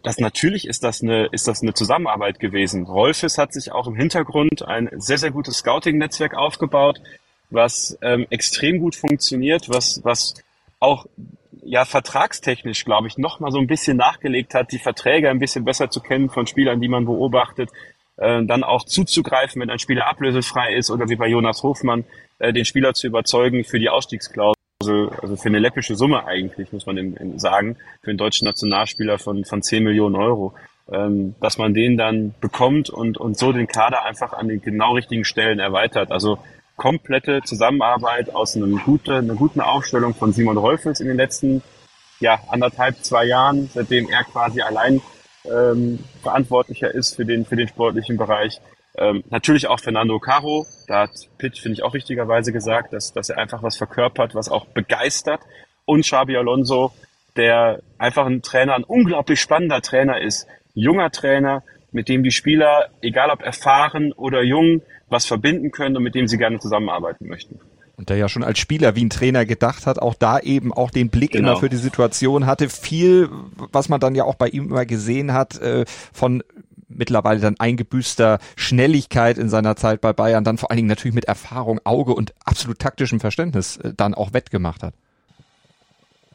das 0.03 0.19
natürlich 0.19 0.67
ist 0.67 0.83
das 0.83 1.01
eine, 1.01 1.27
ist 1.27 1.47
das 1.47 1.61
eine 1.61 1.73
Zusammenarbeit 1.73 2.39
gewesen. 2.39 2.85
Rolfes 2.85 3.37
hat 3.37 3.53
sich 3.53 3.71
auch 3.71 3.87
im 3.87 3.95
Hintergrund 3.95 4.65
ein 4.65 4.89
sehr, 4.97 5.17
sehr 5.17 5.31
gutes 5.31 5.57
Scouting-Netzwerk 5.57 6.35
aufgebaut, 6.35 7.01
was 7.49 7.97
ähm, 8.01 8.27
extrem 8.29 8.79
gut 8.79 8.95
funktioniert, 8.95 9.69
was, 9.69 10.01
was 10.03 10.35
auch 10.79 11.05
ja 11.63 11.85
vertragstechnisch, 11.85 12.85
glaube 12.85 13.07
ich, 13.07 13.17
noch 13.17 13.39
mal 13.39 13.51
so 13.51 13.59
ein 13.59 13.67
bisschen 13.67 13.97
nachgelegt 13.97 14.53
hat, 14.53 14.71
die 14.71 14.79
Verträge 14.79 15.29
ein 15.29 15.39
bisschen 15.39 15.65
besser 15.65 15.89
zu 15.89 15.99
kennen 15.99 16.29
von 16.29 16.47
Spielern, 16.47 16.81
die 16.81 16.87
man 16.87 17.05
beobachtet, 17.05 17.69
äh, 18.17 18.43
dann 18.45 18.63
auch 18.63 18.85
zuzugreifen, 18.85 19.61
wenn 19.61 19.69
ein 19.69 19.79
Spieler 19.79 20.07
ablösefrei 20.07 20.75
ist 20.75 20.89
oder 20.91 21.09
wie 21.09 21.15
bei 21.15 21.27
Jonas 21.27 21.63
Hofmann, 21.63 22.05
äh, 22.39 22.53
den 22.53 22.65
Spieler 22.65 22.93
zu 22.93 23.07
überzeugen 23.07 23.63
für 23.63 23.79
die 23.79 23.89
Ausstiegsklausel, 23.89 24.58
also 24.81 25.35
für 25.35 25.49
eine 25.49 25.59
läppische 25.59 25.97
Summe 25.97 26.25
eigentlich, 26.25 26.71
muss 26.71 26.85
man 26.85 26.95
im, 26.95 27.17
im 27.17 27.37
sagen, 27.37 27.75
für 28.01 28.11
einen 28.11 28.17
deutschen 28.17 28.45
Nationalspieler 28.45 29.19
von, 29.19 29.43
von 29.43 29.61
10 29.61 29.83
Millionen 29.83 30.15
Euro, 30.15 30.53
ähm, 30.89 31.35
dass 31.41 31.57
man 31.57 31.73
den 31.73 31.97
dann 31.97 32.33
bekommt 32.39 32.89
und, 32.89 33.17
und 33.17 33.37
so 33.37 33.51
den 33.51 33.67
Kader 33.67 34.05
einfach 34.05 34.31
an 34.31 34.47
den 34.47 34.61
genau 34.61 34.93
richtigen 34.93 35.25
Stellen 35.25 35.59
erweitert. 35.59 36.13
Also 36.13 36.39
komplette 36.77 37.41
Zusammenarbeit 37.43 38.33
aus 38.33 38.55
einem 38.55 38.79
gute, 38.79 39.17
einer 39.17 39.35
guten 39.35 39.59
Aufstellung 39.59 40.13
von 40.13 40.31
Simon 40.31 40.55
Rolfels 40.55 41.01
in 41.01 41.07
den 41.07 41.17
letzten 41.17 41.61
ja, 42.21 42.39
anderthalb, 42.47 43.03
zwei 43.03 43.25
Jahren, 43.25 43.69
seitdem 43.73 44.07
er 44.09 44.23
quasi 44.23 44.61
allein 44.61 45.01
ähm, 45.43 45.99
verantwortlicher 46.21 46.93
ist 46.93 47.17
für 47.17 47.25
den, 47.25 47.45
für 47.45 47.57
den 47.57 47.67
sportlichen 47.67 48.15
Bereich. 48.15 48.61
Ähm, 48.99 49.23
natürlich 49.29 49.67
auch 49.67 49.79
Fernando 49.79 50.19
Caro, 50.19 50.67
da 50.87 51.03
hat 51.03 51.11
Pitt, 51.37 51.57
finde 51.57 51.73
ich, 51.73 51.83
auch 51.83 51.93
richtigerweise 51.93 52.51
gesagt, 52.51 52.91
dass, 52.91 53.13
dass 53.13 53.29
er 53.29 53.37
einfach 53.37 53.63
was 53.63 53.77
verkörpert, 53.77 54.35
was 54.35 54.49
auch 54.49 54.65
begeistert. 54.65 55.39
Und 55.85 56.01
Xabi 56.01 56.35
Alonso, 56.35 56.91
der 57.37 57.79
einfach 57.97 58.25
ein 58.25 58.41
Trainer, 58.41 58.75
ein 58.75 58.83
unglaublich 58.83 59.39
spannender 59.39 59.81
Trainer 59.81 60.19
ist. 60.21 60.47
Junger 60.73 61.11
Trainer, 61.11 61.63
mit 61.91 62.09
dem 62.09 62.23
die 62.23 62.31
Spieler, 62.31 62.89
egal 63.01 63.29
ob 63.29 63.41
erfahren 63.41 64.11
oder 64.11 64.43
jung, 64.43 64.81
was 65.07 65.25
verbinden 65.25 65.71
können 65.71 65.95
und 65.95 66.03
mit 66.03 66.13
dem 66.13 66.27
sie 66.27 66.37
gerne 66.37 66.59
zusammenarbeiten 66.59 67.27
möchten. 67.27 67.59
Und 67.95 68.09
der 68.09 68.17
ja 68.17 68.29
schon 68.29 68.43
als 68.43 68.59
Spieler 68.59 68.95
wie 68.95 69.03
ein 69.03 69.09
Trainer 69.09 69.45
gedacht 69.45 69.85
hat, 69.85 69.99
auch 69.99 70.13
da 70.13 70.39
eben 70.39 70.73
auch 70.73 70.91
den 70.91 71.09
Blick 71.09 71.31
genau. 71.31 71.51
immer 71.51 71.59
für 71.59 71.69
die 71.69 71.77
Situation 71.77 72.45
hatte. 72.45 72.69
Viel, 72.69 73.29
was 73.73 73.89
man 73.89 73.99
dann 73.99 74.15
ja 74.15 74.23
auch 74.23 74.35
bei 74.35 74.47
ihm 74.47 74.69
immer 74.69 74.85
gesehen 74.85 75.33
hat, 75.33 75.59
äh, 75.61 75.83
von 76.13 76.43
mittlerweile 76.89 77.39
dann 77.39 77.55
eingebüßter 77.59 78.39
Schnelligkeit 78.55 79.37
in 79.37 79.49
seiner 79.49 79.75
Zeit 79.75 80.01
bei 80.01 80.11
Bayern, 80.11 80.43
dann 80.43 80.57
vor 80.57 80.71
allen 80.71 80.77
Dingen 80.77 80.89
natürlich 80.89 81.15
mit 81.15 81.25
Erfahrung, 81.25 81.79
Auge 81.85 82.13
und 82.13 82.33
absolut 82.43 82.79
taktischem 82.79 83.19
Verständnis 83.19 83.77
äh, 83.77 83.93
dann 83.95 84.13
auch 84.13 84.33
wettgemacht 84.33 84.83
hat. 84.83 84.93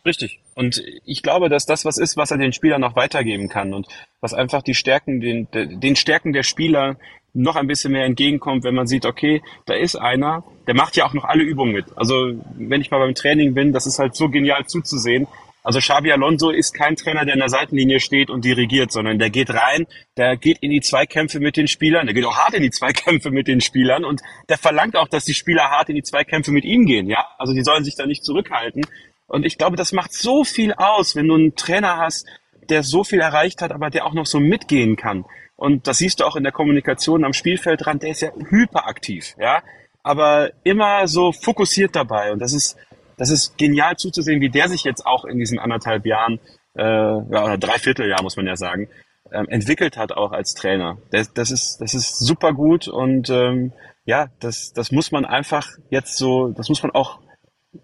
Richtig. 0.06 0.40
Und 0.54 0.82
ich 1.04 1.22
glaube, 1.22 1.48
dass 1.48 1.66
das 1.66 1.84
was 1.84 1.98
ist, 1.98 2.16
was 2.16 2.30
er 2.30 2.38
den 2.38 2.52
Spielern 2.52 2.80
noch 2.80 2.94
weitergeben 2.94 3.48
kann 3.48 3.72
und 3.72 3.86
was 4.20 4.34
einfach 4.34 4.62
die 4.62 4.74
Stärken, 4.74 5.20
den, 5.20 5.48
den 5.50 5.96
Stärken 5.96 6.32
der 6.32 6.42
Spieler 6.42 6.96
noch 7.32 7.56
ein 7.56 7.66
bisschen 7.66 7.92
mehr 7.92 8.04
entgegenkommt, 8.04 8.64
wenn 8.64 8.74
man 8.74 8.86
sieht, 8.86 9.06
okay, 9.06 9.42
da 9.66 9.74
ist 9.74 9.96
einer, 9.96 10.44
der 10.66 10.74
macht 10.74 10.96
ja 10.96 11.04
auch 11.04 11.14
noch 11.14 11.24
alle 11.24 11.42
Übungen 11.42 11.72
mit. 11.72 11.86
Also 11.96 12.32
wenn 12.56 12.80
ich 12.80 12.90
mal 12.90 12.98
beim 12.98 13.14
Training 13.14 13.54
bin, 13.54 13.72
das 13.72 13.86
ist 13.86 13.98
halt 13.98 14.14
so 14.14 14.28
genial 14.28 14.66
zuzusehen. 14.66 15.26
Also 15.64 15.78
Xabi 15.78 16.12
Alonso 16.12 16.50
ist 16.50 16.74
kein 16.74 16.94
Trainer, 16.94 17.24
der 17.24 17.34
in 17.34 17.40
der 17.40 17.48
Seitenlinie 17.48 17.98
steht 17.98 18.28
und 18.28 18.44
dirigiert, 18.44 18.92
sondern 18.92 19.18
der 19.18 19.30
geht 19.30 19.48
rein, 19.48 19.86
der 20.18 20.36
geht 20.36 20.58
in 20.58 20.70
die 20.70 20.82
Zweikämpfe 20.82 21.40
mit 21.40 21.56
den 21.56 21.68
Spielern, 21.68 22.06
der 22.06 22.14
geht 22.14 22.26
auch 22.26 22.36
hart 22.36 22.52
in 22.52 22.62
die 22.62 22.70
Zweikämpfe 22.70 23.30
mit 23.30 23.48
den 23.48 23.62
Spielern 23.62 24.04
und 24.04 24.20
der 24.50 24.58
verlangt 24.58 24.94
auch, 24.94 25.08
dass 25.08 25.24
die 25.24 25.32
Spieler 25.32 25.70
hart 25.70 25.88
in 25.88 25.96
die 25.96 26.02
Zweikämpfe 26.02 26.52
mit 26.52 26.66
ihm 26.66 26.84
gehen, 26.84 27.08
ja. 27.08 27.26
Also 27.38 27.54
die 27.54 27.64
sollen 27.64 27.82
sich 27.82 27.96
da 27.96 28.04
nicht 28.04 28.24
zurückhalten. 28.24 28.86
Und 29.26 29.46
ich 29.46 29.56
glaube, 29.56 29.76
das 29.76 29.92
macht 29.92 30.12
so 30.12 30.44
viel 30.44 30.74
aus, 30.74 31.16
wenn 31.16 31.28
du 31.28 31.34
einen 31.34 31.56
Trainer 31.56 31.96
hast, 31.96 32.26
der 32.68 32.82
so 32.82 33.02
viel 33.02 33.20
erreicht 33.20 33.62
hat, 33.62 33.72
aber 33.72 33.88
der 33.88 34.04
auch 34.04 34.12
noch 34.12 34.26
so 34.26 34.40
mitgehen 34.40 34.96
kann. 34.96 35.24
Und 35.56 35.86
das 35.86 35.96
siehst 35.96 36.20
du 36.20 36.26
auch 36.26 36.36
in 36.36 36.42
der 36.42 36.52
Kommunikation 36.52 37.24
am 37.24 37.32
Spielfeldrand, 37.32 38.02
der 38.02 38.10
ist 38.10 38.20
ja 38.20 38.32
hyperaktiv, 38.50 39.34
ja, 39.38 39.62
aber 40.02 40.50
immer 40.62 41.08
so 41.08 41.32
fokussiert 41.32 41.96
dabei. 41.96 42.32
Und 42.32 42.40
das 42.40 42.52
ist, 42.52 42.76
das 43.16 43.30
ist 43.30 43.56
genial 43.58 43.96
zuzusehen, 43.96 44.40
wie 44.40 44.50
der 44.50 44.68
sich 44.68 44.84
jetzt 44.84 45.06
auch 45.06 45.24
in 45.24 45.38
diesen 45.38 45.58
anderthalb 45.58 46.06
Jahren, 46.06 46.40
äh, 46.76 46.82
ja, 46.82 47.44
oder 47.44 47.58
Dreivierteljahr 47.58 48.22
muss 48.22 48.36
man 48.36 48.46
ja 48.46 48.56
sagen, 48.56 48.88
ähm, 49.32 49.48
entwickelt 49.48 49.96
hat 49.96 50.12
auch 50.12 50.32
als 50.32 50.54
Trainer. 50.54 50.98
Das, 51.10 51.32
das 51.32 51.50
ist, 51.50 51.80
das 51.80 51.94
ist 51.94 52.18
super 52.18 52.52
gut 52.52 52.88
und 52.88 53.30
ähm, 53.30 53.72
ja, 54.04 54.28
das, 54.40 54.72
das 54.72 54.92
muss 54.92 55.12
man 55.12 55.24
einfach 55.24 55.68
jetzt 55.90 56.16
so, 56.16 56.48
das 56.48 56.68
muss 56.68 56.82
man 56.82 56.92
auch 56.92 57.20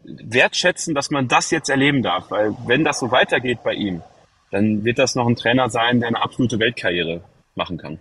wertschätzen, 0.05 0.95
dass 0.95 1.11
man 1.11 1.29
das 1.29 1.51
jetzt 1.51 1.69
erleben 1.69 2.03
darf, 2.03 2.31
weil 2.31 2.55
wenn 2.67 2.85
das 2.85 3.01
so 3.01 3.11
weitergeht 3.11 3.63
bei 3.65 3.73
ihm, 3.73 4.03
dann 4.51 4.85
wird 4.85 4.99
das 4.99 5.15
noch 5.15 5.27
ein 5.27 5.37
Trainer 5.37 5.71
sein, 5.71 6.01
der 6.01 6.09
eine 6.09 6.23
absolute 6.23 6.59
Weltkarriere 6.59 7.23
machen 7.55 7.79
kann. 7.79 7.99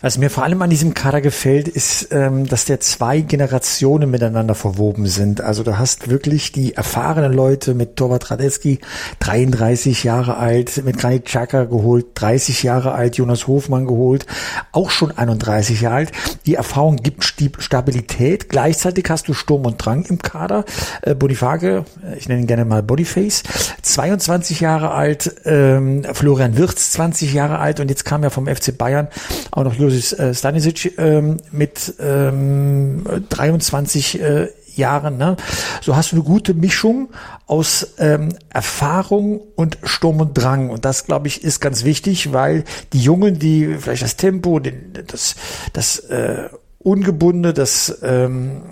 Was 0.00 0.18
mir 0.18 0.28
vor 0.28 0.44
allem 0.44 0.60
an 0.60 0.70
diesem 0.70 0.92
Kader 0.92 1.20
gefällt, 1.20 1.68
ist, 1.68 2.08
ähm, 2.10 2.46
dass 2.46 2.64
der 2.64 2.80
zwei 2.80 3.20
Generationen 3.20 4.10
miteinander 4.10 4.54
verwoben 4.54 5.06
sind. 5.06 5.40
Also 5.40 5.62
du 5.62 5.78
hast 5.78 6.10
wirklich 6.10 6.52
die 6.52 6.74
erfahrenen 6.74 7.32
Leute 7.32 7.74
mit 7.74 7.96
Torwart 7.96 8.30
Radetzky, 8.30 8.80
33 9.20 10.04
Jahre 10.04 10.36
alt, 10.36 10.84
mit 10.84 10.98
Granit 10.98 11.24
Xhaka 11.24 11.64
geholt, 11.64 12.06
30 12.14 12.62
Jahre 12.62 12.92
alt, 12.92 13.16
Jonas 13.16 13.46
Hofmann 13.46 13.86
geholt, 13.86 14.26
auch 14.72 14.90
schon 14.90 15.10
31 15.10 15.80
Jahre 15.80 15.94
alt. 15.94 16.12
Die 16.46 16.56
Erfahrung 16.56 16.96
gibt 16.96 17.24
Stabilität. 17.24 18.48
Gleichzeitig 18.48 19.06
hast 19.08 19.28
du 19.28 19.34
Sturm 19.34 19.64
und 19.64 19.84
Drang 19.84 20.04
im 20.04 20.18
Kader. 20.18 20.64
Äh, 21.02 21.14
Bonifage, 21.14 21.84
äh, 22.04 22.18
ich 22.18 22.28
nenne 22.28 22.42
ihn 22.42 22.46
gerne 22.46 22.64
mal 22.64 22.82
Bodyface, 22.82 23.42
22 23.82 24.60
Jahre 24.60 24.90
alt, 24.90 25.34
ähm, 25.44 26.04
Florian 26.12 26.56
Wirz, 26.56 26.92
20 26.92 27.32
Jahre 27.32 27.58
alt 27.58 27.80
und 27.80 27.88
jetzt 27.88 28.04
kam 28.04 28.22
ja 28.22 28.30
vom 28.30 28.46
FC 28.46 28.76
Bayern 28.76 29.08
auch 29.50 29.64
noch 29.64 29.78
Josif 29.84 30.18
äh, 30.18 30.34
Stanisic 30.34 30.98
ähm, 30.98 31.38
mit 31.50 31.94
ähm, 32.00 33.04
23 33.28 34.20
äh, 34.20 34.48
Jahren. 34.76 35.16
Ne? 35.16 35.36
So 35.80 35.96
hast 35.96 36.12
du 36.12 36.16
eine 36.16 36.24
gute 36.24 36.54
Mischung 36.54 37.10
aus 37.46 37.94
ähm, 37.98 38.34
Erfahrung 38.50 39.40
und 39.56 39.78
Sturm 39.84 40.20
und 40.20 40.34
Drang. 40.34 40.70
Und 40.70 40.84
das, 40.84 41.04
glaube 41.04 41.28
ich, 41.28 41.44
ist 41.44 41.60
ganz 41.60 41.84
wichtig, 41.84 42.32
weil 42.32 42.64
die 42.92 43.00
Jungen, 43.00 43.38
die 43.38 43.76
vielleicht 43.78 44.02
das 44.02 44.16
Tempo, 44.16 44.58
den, 44.58 44.92
das, 45.06 45.36
das 45.72 45.98
äh, 45.98 46.48
ungebundene, 46.84 47.54
das 47.54 47.98
ähm, 48.02 48.62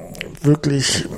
wirklich 0.43 1.09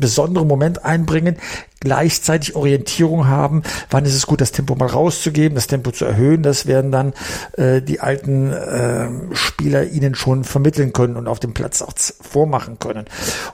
besondere 0.00 0.46
Moment 0.46 0.84
einbringen, 0.84 1.36
gleichzeitig 1.80 2.56
Orientierung 2.56 3.28
haben, 3.28 3.62
wann 3.90 4.04
ist 4.04 4.14
es 4.14 4.26
gut, 4.26 4.40
das 4.40 4.50
Tempo 4.50 4.74
mal 4.74 4.86
rauszugeben, 4.86 5.54
das 5.54 5.66
Tempo 5.66 5.92
zu 5.92 6.04
erhöhen, 6.04 6.42
das 6.42 6.66
werden 6.66 6.90
dann 6.90 7.12
äh, 7.52 7.82
die 7.82 8.00
alten 8.00 8.52
äh, 8.52 9.08
Spieler 9.32 9.84
ihnen 9.84 10.14
schon 10.14 10.44
vermitteln 10.44 10.92
können 10.92 11.16
und 11.16 11.28
auf 11.28 11.38
dem 11.38 11.54
Platz 11.54 11.82
auch 11.82 11.92
vormachen 12.20 12.78
können. 12.78 13.04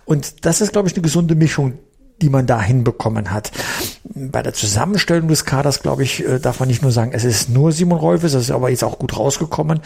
Und 0.05 0.47
das 0.47 0.61
ist, 0.61 0.73
glaube 0.73 0.89
ich, 0.89 0.95
eine 0.95 1.03
gesunde 1.03 1.35
Mischung, 1.35 1.75
die 2.23 2.31
man 2.31 2.47
da 2.47 2.63
hinbekommen 2.63 3.33
hat. 3.33 3.51
Bei 4.07 4.43
der 4.43 4.53
Zusammenstellung 4.53 5.29
des 5.29 5.47
Kaders, 5.47 5.81
glaube 5.81 6.03
ich, 6.03 6.29
äh, 6.29 6.39
darf 6.39 6.61
man 6.61 6.69
nicht 6.69 6.83
nur 6.83 6.93
sagen, 6.93 7.13
es 7.15 7.25
ist 7.25 7.49
nur 7.49 7.73
Simon 7.73 7.99
Rolfes, 7.99 8.33
das 8.33 8.43
ist 8.43 8.51
aber 8.51 8.69
jetzt 8.69 8.85
auch 8.85 8.99
gut 8.99 9.17
rausgekommen, 9.17 9.81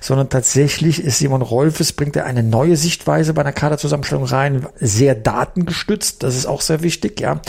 sondern 0.00 0.28
tatsächlich 0.28 1.02
ist 1.02 1.18
Simon 1.18 1.42
Rolfes, 1.42 1.92
bringt 1.92 2.14
er 2.14 2.24
eine 2.24 2.44
neue 2.44 2.76
Sichtweise 2.76 3.34
bei 3.34 3.42
einer 3.42 3.52
Kaderzusammenstellung 3.52 4.26
rein, 4.26 4.66
sehr 4.78 5.16
datengestützt, 5.16 6.22
das 6.22 6.36
ist 6.36 6.46
auch 6.46 6.60
sehr 6.60 6.84
wichtig, 6.84 7.18
ja, 7.18 7.40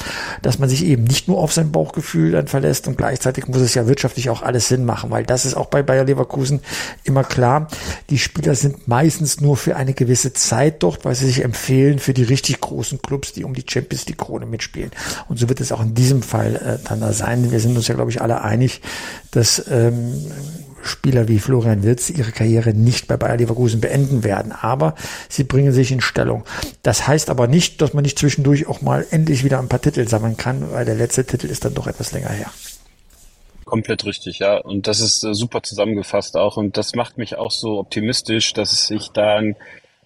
dass 0.42 0.58
man 0.58 0.68
sich 0.68 0.84
eben 0.86 1.04
nicht 1.04 1.28
nur 1.28 1.38
auf 1.38 1.54
sein 1.54 1.72
Bauchgefühl 1.72 2.32
dann 2.32 2.48
verlässt 2.48 2.88
und 2.88 2.98
gleichzeitig 2.98 3.48
muss 3.48 3.62
es 3.62 3.76
ja 3.76 3.88
wirtschaftlich 3.88 4.32
auch 4.32 4.42
alles 4.42 4.68
Sinn 4.68 4.84
machen, 4.84 5.12
weil 5.12 5.26
das 5.26 5.46
ist 5.46 5.54
auch 5.54 5.68
bei 5.68 5.84
Bayer 5.84 6.06
Leverkusen 6.06 6.62
immer 7.04 7.24
klar, 7.24 7.68
die 8.10 8.18
Spieler 8.18 8.56
sind 8.56 8.88
meistens 8.88 9.42
nur 9.42 9.58
für 9.58 9.76
eine 9.76 9.94
gewisse 9.94 10.34
Zeit 10.34 10.82
dort, 10.82 11.06
weil 11.06 11.14
sie 11.14 11.28
sich 11.28 11.44
empfehlen 11.44 12.00
für 12.00 12.16
die 12.16 12.24
richtig 12.24 12.62
großen 12.62 13.02
Clubs, 13.02 13.34
die 13.34 13.44
um 13.44 13.54
die 13.54 13.66
Champions 13.68 14.08
League 14.08 14.18
Krone 14.18 14.46
mitspielen. 14.46 14.92
Und 15.30 15.38
so 15.38 15.50
wird 15.50 15.62
es 15.62 15.72
auch 15.72 15.82
in 15.82 15.94
diesem 15.94 16.15
Fall 16.24 16.56
äh, 16.56 16.88
dann 16.88 17.02
da 17.02 17.14
sein. 17.14 17.52
Wir 17.52 17.60
sind 17.60 17.76
uns 17.76 17.88
ja, 17.88 17.96
glaube 17.96 18.12
ich, 18.12 18.22
alle 18.22 18.42
einig, 18.42 18.82
dass 19.32 19.66
ähm, 19.70 20.14
Spieler 20.86 21.28
wie 21.28 21.40
Florian 21.40 21.84
Wirtz 21.84 22.10
ihre 22.10 22.32
Karriere 22.32 22.74
nicht 22.74 23.08
bei 23.08 23.18
Bayer 23.18 23.38
Leverkusen 23.38 23.82
beenden 23.82 24.24
werden. 24.24 24.52
Aber 24.52 24.96
sie 25.30 25.44
bringen 25.44 25.72
sich 25.72 25.92
in 25.92 26.02
Stellung. 26.02 26.44
Das 26.84 27.08
heißt 27.08 27.30
aber 27.30 27.48
nicht, 27.48 27.82
dass 27.82 27.94
man 27.94 28.04
nicht 28.04 28.20
zwischendurch 28.20 28.68
auch 28.68 28.82
mal 28.82 29.06
endlich 29.10 29.44
wieder 29.44 29.60
ein 29.60 29.68
paar 29.68 29.82
Titel 29.82 30.08
sammeln 30.08 30.38
kann, 30.38 30.72
weil 30.72 30.86
der 30.86 30.96
letzte 30.96 31.26
Titel 31.26 31.48
ist 31.48 31.66
dann 31.66 31.74
doch 31.74 31.88
etwas 31.88 32.12
länger 32.12 32.30
her. 32.30 32.52
Komplett 33.66 34.06
richtig, 34.06 34.40
ja. 34.40 34.58
Und 34.58 34.88
das 34.88 35.00
ist 35.00 35.24
äh, 35.24 35.34
super 35.34 35.64
zusammengefasst 35.64 36.38
auch. 36.38 36.58
Und 36.58 36.78
das 36.78 36.94
macht 36.94 37.18
mich 37.18 37.36
auch 37.36 37.52
so 37.52 37.80
optimistisch, 37.80 38.54
dass 38.54 38.72
es 38.72 38.86
sich 38.86 39.10
da 39.10 39.38
ein 39.38 39.56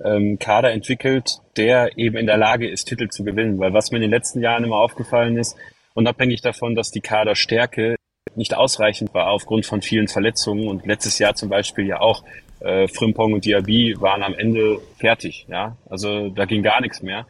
ähm, 0.03 0.39
Kader 0.39 0.71
entwickelt, 0.71 1.39
der 1.57 1.97
eben 1.97 2.15
in 2.15 2.25
der 2.25 2.37
Lage 2.37 2.69
ist, 2.69 2.85
Titel 2.85 3.09
zu 3.09 3.25
gewinnen. 3.25 3.59
Weil 3.59 3.73
was 3.73 3.91
mir 3.91 3.97
in 3.97 4.03
den 4.03 4.11
letzten 4.11 4.39
Jahren 4.39 4.63
immer 4.63 4.77
aufgefallen 4.77 5.37
ist, 5.37 5.57
unabhängig 5.99 6.41
davon, 6.41 6.75
dass 6.75 6.91
die 6.91 7.01
Kaderstärke 7.01 7.95
nicht 8.35 8.55
ausreichend 8.55 9.13
war 9.13 9.27
aufgrund 9.29 9.65
von 9.65 9.81
vielen 9.81 10.07
Verletzungen 10.07 10.67
und 10.67 10.85
letztes 10.85 11.19
Jahr 11.19 11.35
zum 11.35 11.49
Beispiel 11.49 11.85
ja 11.87 11.99
auch 11.99 12.23
äh, 12.61 12.87
Frimpong 12.87 13.33
und 13.33 13.43
Diaby 13.45 13.95
waren 13.99 14.23
am 14.23 14.33
Ende 14.33 14.79
fertig, 14.97 15.45
ja, 15.49 15.75
also 15.89 16.29
da 16.29 16.45
ging 16.45 16.63
gar 16.63 16.81
nichts 16.81 17.01
mehr 17.01 17.25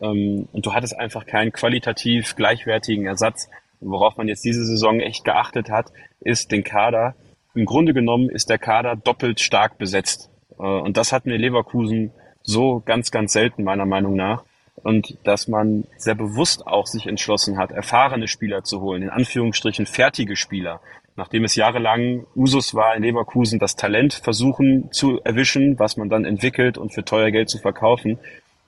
ähm, 0.00 0.48
und 0.52 0.64
du 0.64 0.72
hattest 0.72 0.96
einfach 0.98 1.26
keinen 1.26 1.52
qualitativ 1.52 2.34
gleichwertigen 2.34 3.06
Ersatz. 3.06 3.48
Worauf 3.80 4.16
man 4.16 4.28
jetzt 4.28 4.44
diese 4.44 4.64
Saison 4.64 5.00
echt 5.00 5.24
geachtet 5.24 5.68
hat, 5.68 5.92
ist 6.20 6.50
den 6.50 6.64
Kader 6.64 7.14
im 7.54 7.66
Grunde 7.66 7.94
genommen 7.94 8.28
ist 8.30 8.50
der 8.50 8.58
Kader 8.58 8.96
doppelt 8.96 9.40
stark 9.40 9.78
besetzt. 9.78 10.30
Äh, 10.58 10.62
und 10.62 10.96
das 10.96 11.12
hatten 11.12 11.30
wir 11.30 11.38
Leverkusen 11.38 12.10
so 12.42 12.82
ganz, 12.84 13.10
ganz 13.10 13.32
selten 13.32 13.64
meiner 13.64 13.86
Meinung 13.86 14.16
nach. 14.16 14.44
Und 14.82 15.16
dass 15.24 15.48
man 15.48 15.84
sehr 15.96 16.14
bewusst 16.14 16.66
auch 16.66 16.86
sich 16.86 17.06
entschlossen 17.06 17.58
hat, 17.58 17.70
erfahrene 17.70 18.28
Spieler 18.28 18.64
zu 18.64 18.80
holen, 18.80 19.02
in 19.02 19.10
Anführungsstrichen 19.10 19.86
fertige 19.86 20.36
Spieler. 20.36 20.80
Nachdem 21.16 21.44
es 21.44 21.54
jahrelang 21.54 22.26
Usus 22.34 22.74
war 22.74 22.96
in 22.96 23.04
Leverkusen, 23.04 23.60
das 23.60 23.76
Talent 23.76 24.14
versuchen 24.14 24.90
zu 24.90 25.20
erwischen, 25.22 25.78
was 25.78 25.96
man 25.96 26.08
dann 26.08 26.24
entwickelt 26.24 26.76
und 26.76 26.92
für 26.92 27.04
teuer 27.04 27.30
Geld 27.30 27.48
zu 27.48 27.58
verkaufen. 27.58 28.18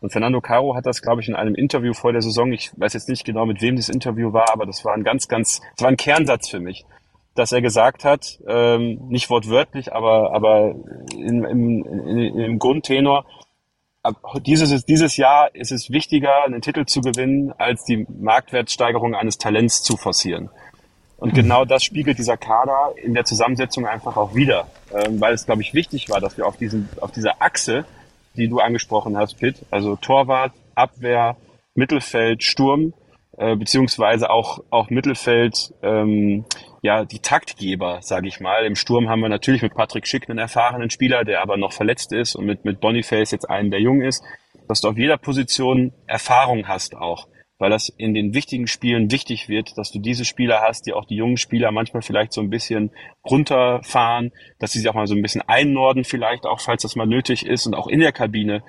Und 0.01 0.13
Fernando 0.13 0.41
Caro 0.41 0.77
hat 0.77 0.87
das, 0.87 1.03
glaube 1.03 1.23
ich, 1.23 1.29
in 1.29 1.35
einem 1.35 1.55
Interview 1.55 1.93
vor 1.93 2.13
der 2.13 2.23
Saison, 2.23 2.53
ich 2.53 2.71
weiß 2.77 2.93
jetzt 2.93 3.09
nicht 3.09 3.25
genau, 3.25 3.47
mit 3.47 3.63
wem 3.63 3.77
das 3.77 3.89
Interview 3.89 4.33
war, 4.33 4.53
aber 4.53 4.65
das 4.65 4.85
war 4.85 4.95
ein 4.95 5.03
ganz, 5.03 5.27
ganz, 5.27 5.61
das 5.75 5.83
war 5.83 5.89
ein 5.89 5.97
Kernsatz 5.97 6.49
für 6.49 6.61
mich, 6.61 6.85
dass 7.35 7.51
er 7.51 7.63
gesagt 7.63 8.05
hat, 8.05 8.39
ähm, 8.47 9.01
nicht 9.09 9.29
wortwörtlich, 9.31 9.93
aber, 9.93 10.33
aber 10.33 10.77
in, 11.15 11.45
im, 11.45 11.85
in, 11.85 12.39
im 12.39 12.59
Grundtenor, 12.61 13.25
dieses, 14.41 14.85
dieses 14.85 15.17
Jahr 15.17 15.55
ist 15.55 15.73
es 15.73 15.91
wichtiger, 15.91 16.45
einen 16.45 16.61
Titel 16.61 16.85
zu 16.85 17.01
gewinnen, 17.01 17.53
als 17.59 17.85
die 17.85 18.07
Marktwertsteigerung 18.21 19.15
eines 19.15 19.39
Talents 19.39 19.83
zu 19.83 19.97
forcieren. 19.97 20.51
Und 21.17 21.33
mhm. 21.33 21.37
genau 21.37 21.65
das 21.65 21.83
spiegelt 21.85 22.19
dieser 22.19 22.37
Kader 22.37 22.93
in 23.03 23.15
der 23.15 23.25
Zusammensetzung 23.25 23.87
einfach 23.87 24.17
auch 24.17 24.35
wieder, 24.35 24.67
ähm, 24.93 25.21
weil 25.21 25.35
es, 25.35 25.47
glaube 25.47 25.63
ich, 25.63 25.73
wichtig 25.75 26.11
war, 26.11 26.21
dass 26.21 26.37
wir 26.37 26.47
auf, 26.47 26.57
diesen, 26.57 26.89
auf 27.01 27.11
dieser 27.11 27.41
Achse, 27.41 27.85
die 28.37 28.49
du 28.49 28.59
angesprochen 28.61 29.17
hast, 29.17 29.39
Pitt, 29.39 29.65
also 29.71 29.97
Torwart, 29.97 30.53
Abwehr, 30.75 31.37
Mittelfeld, 31.75 32.43
Sturm, 32.43 32.93
äh, 33.39 33.57
beziehungsweise 33.57 34.31
auch, 34.31 34.61
auch 34.71 34.91
Mittelfeld, 34.91 35.73
ähm, 35.83 36.45
ja, 36.87 37.05
die 37.05 37.19
Taktgeber, 37.19 37.99
sage 38.01 38.29
ich 38.29 38.39
mal. 38.39 38.65
Im 38.65 38.77
Sturm 38.77 39.09
haben 39.09 39.21
wir 39.21 39.29
natürlich 39.29 39.61
mit 39.61 39.75
Patrick 39.75 40.07
Schick 40.07 40.31
einen 40.31 40.39
erfahrenen 40.39 40.89
Spieler, 40.89 41.25
der 41.25 41.43
aber 41.43 41.57
noch 41.57 41.73
verletzt 41.73 42.13
ist 42.13 42.37
und 42.37 42.47
mit, 42.47 42.65
mit 42.65 42.81
Boniface 42.81 43.33
jetzt 43.33 43.51
einen, 43.51 43.73
der 43.73 43.81
jung 43.81 44.03
ist, 44.03 44.23
dass 44.69 44.81
du 44.81 44.89
auf 44.89 44.97
jeder 44.97 45.17
Position 45.17 45.93
Erfahrung 46.07 46.69
hast 46.69 46.95
auch. 46.95 47.27
Weil 47.59 47.71
das 47.71 47.89
in 47.89 48.15
den 48.15 48.35
wichtigen 48.35 48.69
Spielen 48.69 49.11
wichtig 49.11 49.49
wird, 49.49 49.77
dass 49.77 49.91
du 49.91 49.99
diese 49.99 50.25
Spieler 50.25 50.61
hast, 50.61 50.87
die 50.87 50.93
auch 50.93 51.07
die 51.07 51.17
jungen 51.17 51.39
Spieler 51.39 51.73
manchmal 51.73 52.03
vielleicht 52.03 52.33
so 52.33 52.41
ein 52.41 52.51
bisschen 52.51 52.93
runterfahren, 53.29 54.31
dass 54.61 54.71
sie 54.71 54.79
sich 54.79 54.89
auch 54.89 54.95
mal 54.95 55.09
so 55.09 55.17
ein 55.17 55.23
bisschen 55.23 55.43
einnorden 55.43 56.05
vielleicht 56.05 56.47
auch, 56.47 56.61
falls 56.61 56.83
das 56.83 56.95
mal 56.95 57.07
nötig 57.07 57.47
ist. 57.47 57.67
Und 57.67 57.75
auch 57.75 57.89
in 57.89 57.99
der 57.99 58.13
Kabine 58.13 58.63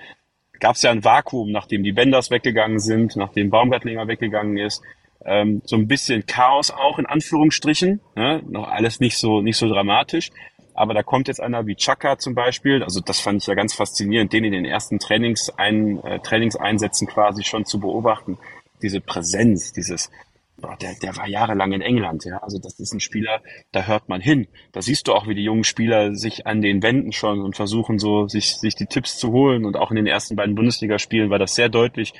gab 0.60 0.76
es 0.76 0.82
ja 0.82 0.90
ein 0.90 1.04
Vakuum, 1.04 1.52
nachdem 1.52 1.84
die 1.84 1.92
Benders 1.92 2.32
weggegangen 2.32 2.80
sind, 2.80 3.16
nachdem 3.16 3.52
Baumgartlinger 3.52 4.08
weggegangen 4.08 4.58
ist, 4.58 4.82
ähm, 5.26 5.62
so 5.66 5.76
ein 5.76 5.88
bisschen 5.88 6.26
Chaos 6.26 6.72
auch 6.72 7.00
in 7.00 7.06
Anführungsstrichen, 7.06 8.02
ne? 8.16 8.42
noch 8.48 8.68
alles 8.68 9.00
nicht 9.00 9.18
so 9.18 9.42
nicht 9.42 9.58
so 9.58 9.68
dramatisch, 9.68 10.32
aber 10.74 10.94
da 10.94 11.04
kommt 11.04 11.28
jetzt 11.28 11.42
einer 11.42 11.66
wie 11.66 11.76
Chaka 11.76 12.18
zum 12.18 12.36
Beispiel, 12.36 12.84
also 12.84 13.00
das 13.00 13.20
fand 13.20 13.42
ich 13.42 13.48
ja 13.48 13.56
ganz 13.56 13.74
faszinierend, 13.74 14.32
den 14.32 14.44
in 14.44 14.52
den 14.52 14.66
ersten 14.66 15.00
Trainingsein, 15.00 16.04
äh, 16.04 16.20
Trainingseinsätzen 16.20 17.08
quasi 17.08 17.44
schon 17.44 17.66
zu 17.66 17.80
beobachten 17.80 18.38
diese 18.82 19.02
Präsenz, 19.02 19.72
dieses, 19.74 20.10
boah, 20.58 20.76
der, 20.78 20.96
der 21.02 21.16
war 21.18 21.28
jahrelang 21.28 21.72
in 21.72 21.82
England, 21.82 22.26
ja. 22.26 22.38
Also 22.38 22.60
das 22.60 22.80
ist 22.80 22.94
ein 22.94 23.00
Spieler, 23.00 23.42
da 23.72 23.84
hört 23.84 24.10
man 24.10 24.22
hin. 24.22 24.48
Da 24.72 24.82
siehst 24.82 25.08
du 25.08 25.14
auch, 25.14 25.28
wie 25.28 25.36
die 25.36 25.44
jungen 25.44 25.64
Spieler 25.64 26.16
sich 26.16 26.46
an 26.48 26.62
den 26.62 26.82
Wänden 26.84 27.12
schon 27.12 27.42
und 27.42 27.56
versuchen 27.56 28.00
so, 28.00 28.28
sich, 28.28 28.58
sich 28.58 28.76
die 28.76 28.86
Tipps 28.86 29.18
zu 29.18 29.32
holen. 29.32 29.66
Und 29.66 29.78
auch 29.78 29.92
in 29.92 29.98
den 29.98 30.08
ersten 30.08 30.36
beiden 30.36 30.56
Bundesligaspielen 30.56 31.30
war 31.30 31.40
das 31.40 31.56
sehr 31.56 31.70
deutlich, 31.70 32.14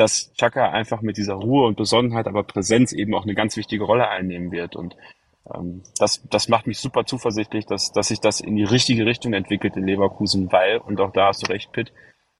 dass 0.00 0.32
Chaka 0.34 0.70
einfach 0.70 1.02
mit 1.02 1.16
dieser 1.16 1.34
Ruhe 1.34 1.66
und 1.66 1.76
Besonnenheit, 1.76 2.26
aber 2.26 2.42
Präsenz 2.42 2.92
eben 2.92 3.14
auch 3.14 3.24
eine 3.24 3.34
ganz 3.34 3.56
wichtige 3.56 3.84
Rolle 3.84 4.08
einnehmen 4.08 4.50
wird. 4.50 4.74
Und 4.74 4.96
ähm, 5.54 5.82
das, 5.98 6.22
das 6.30 6.48
macht 6.48 6.66
mich 6.66 6.78
super 6.78 7.04
zuversichtlich, 7.04 7.66
dass, 7.66 7.92
dass 7.92 8.08
sich 8.08 8.20
das 8.20 8.40
in 8.40 8.56
die 8.56 8.64
richtige 8.64 9.06
Richtung 9.06 9.34
entwickelt 9.34 9.76
in 9.76 9.86
Leverkusen, 9.86 10.50
weil, 10.50 10.78
und 10.78 11.00
auch 11.00 11.12
da 11.12 11.28
hast 11.28 11.46
du 11.46 11.52
recht, 11.52 11.70
Pitt, 11.72 11.92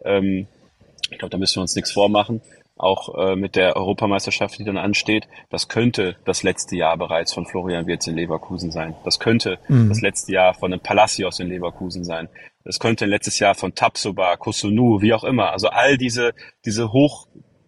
ähm, 0.03 0.47
ich 1.11 1.19
glaube, 1.19 1.31
da 1.31 1.39
müssen 1.39 1.57
wir 1.57 1.63
uns 1.63 1.75
nichts 1.75 1.93
vormachen 1.93 2.41
auch 2.81 3.15
äh, 3.15 3.37
mit 3.37 3.57
der 3.57 3.77
Europameisterschaft, 3.77 4.59
die 4.59 4.65
dann 4.65 4.79
ansteht. 4.79 5.29
Das 5.51 5.69
könnte 5.69 6.17
das 6.25 6.43
letzte 6.43 6.77
Jahr 6.77 6.97
bereits 6.97 7.33
von 7.33 7.47
Florian 7.47 7.87
Wirtz 7.87 8.07
in 8.07 8.17
Leverkusen 8.17 8.73
sein. 8.73 8.95
Das 9.05 9.19
könnte 9.19 9.59
mhm. 9.69 9.89
das 9.91 10.01
letzte 10.01 10.33
Jahr 10.33 10.55
von 10.55 10.73
einem 10.73 10.81
Palacios 10.81 11.41
in 11.41 11.49
Leverkusen 11.49 12.05
sein. 12.05 12.29
Das 12.65 12.79
könnte 12.79 13.05
ein 13.05 13.11
letztes 13.11 13.39
Jahr 13.39 13.55
von 13.55 13.75
Tapsoba, 13.75 14.37
Kusunu, 14.37 15.01
wie 15.01 15.13
auch 15.13 15.25
immer. 15.25 15.53
Also 15.53 15.69
all 15.69 15.99
diese, 15.99 16.33
diese 16.65 16.93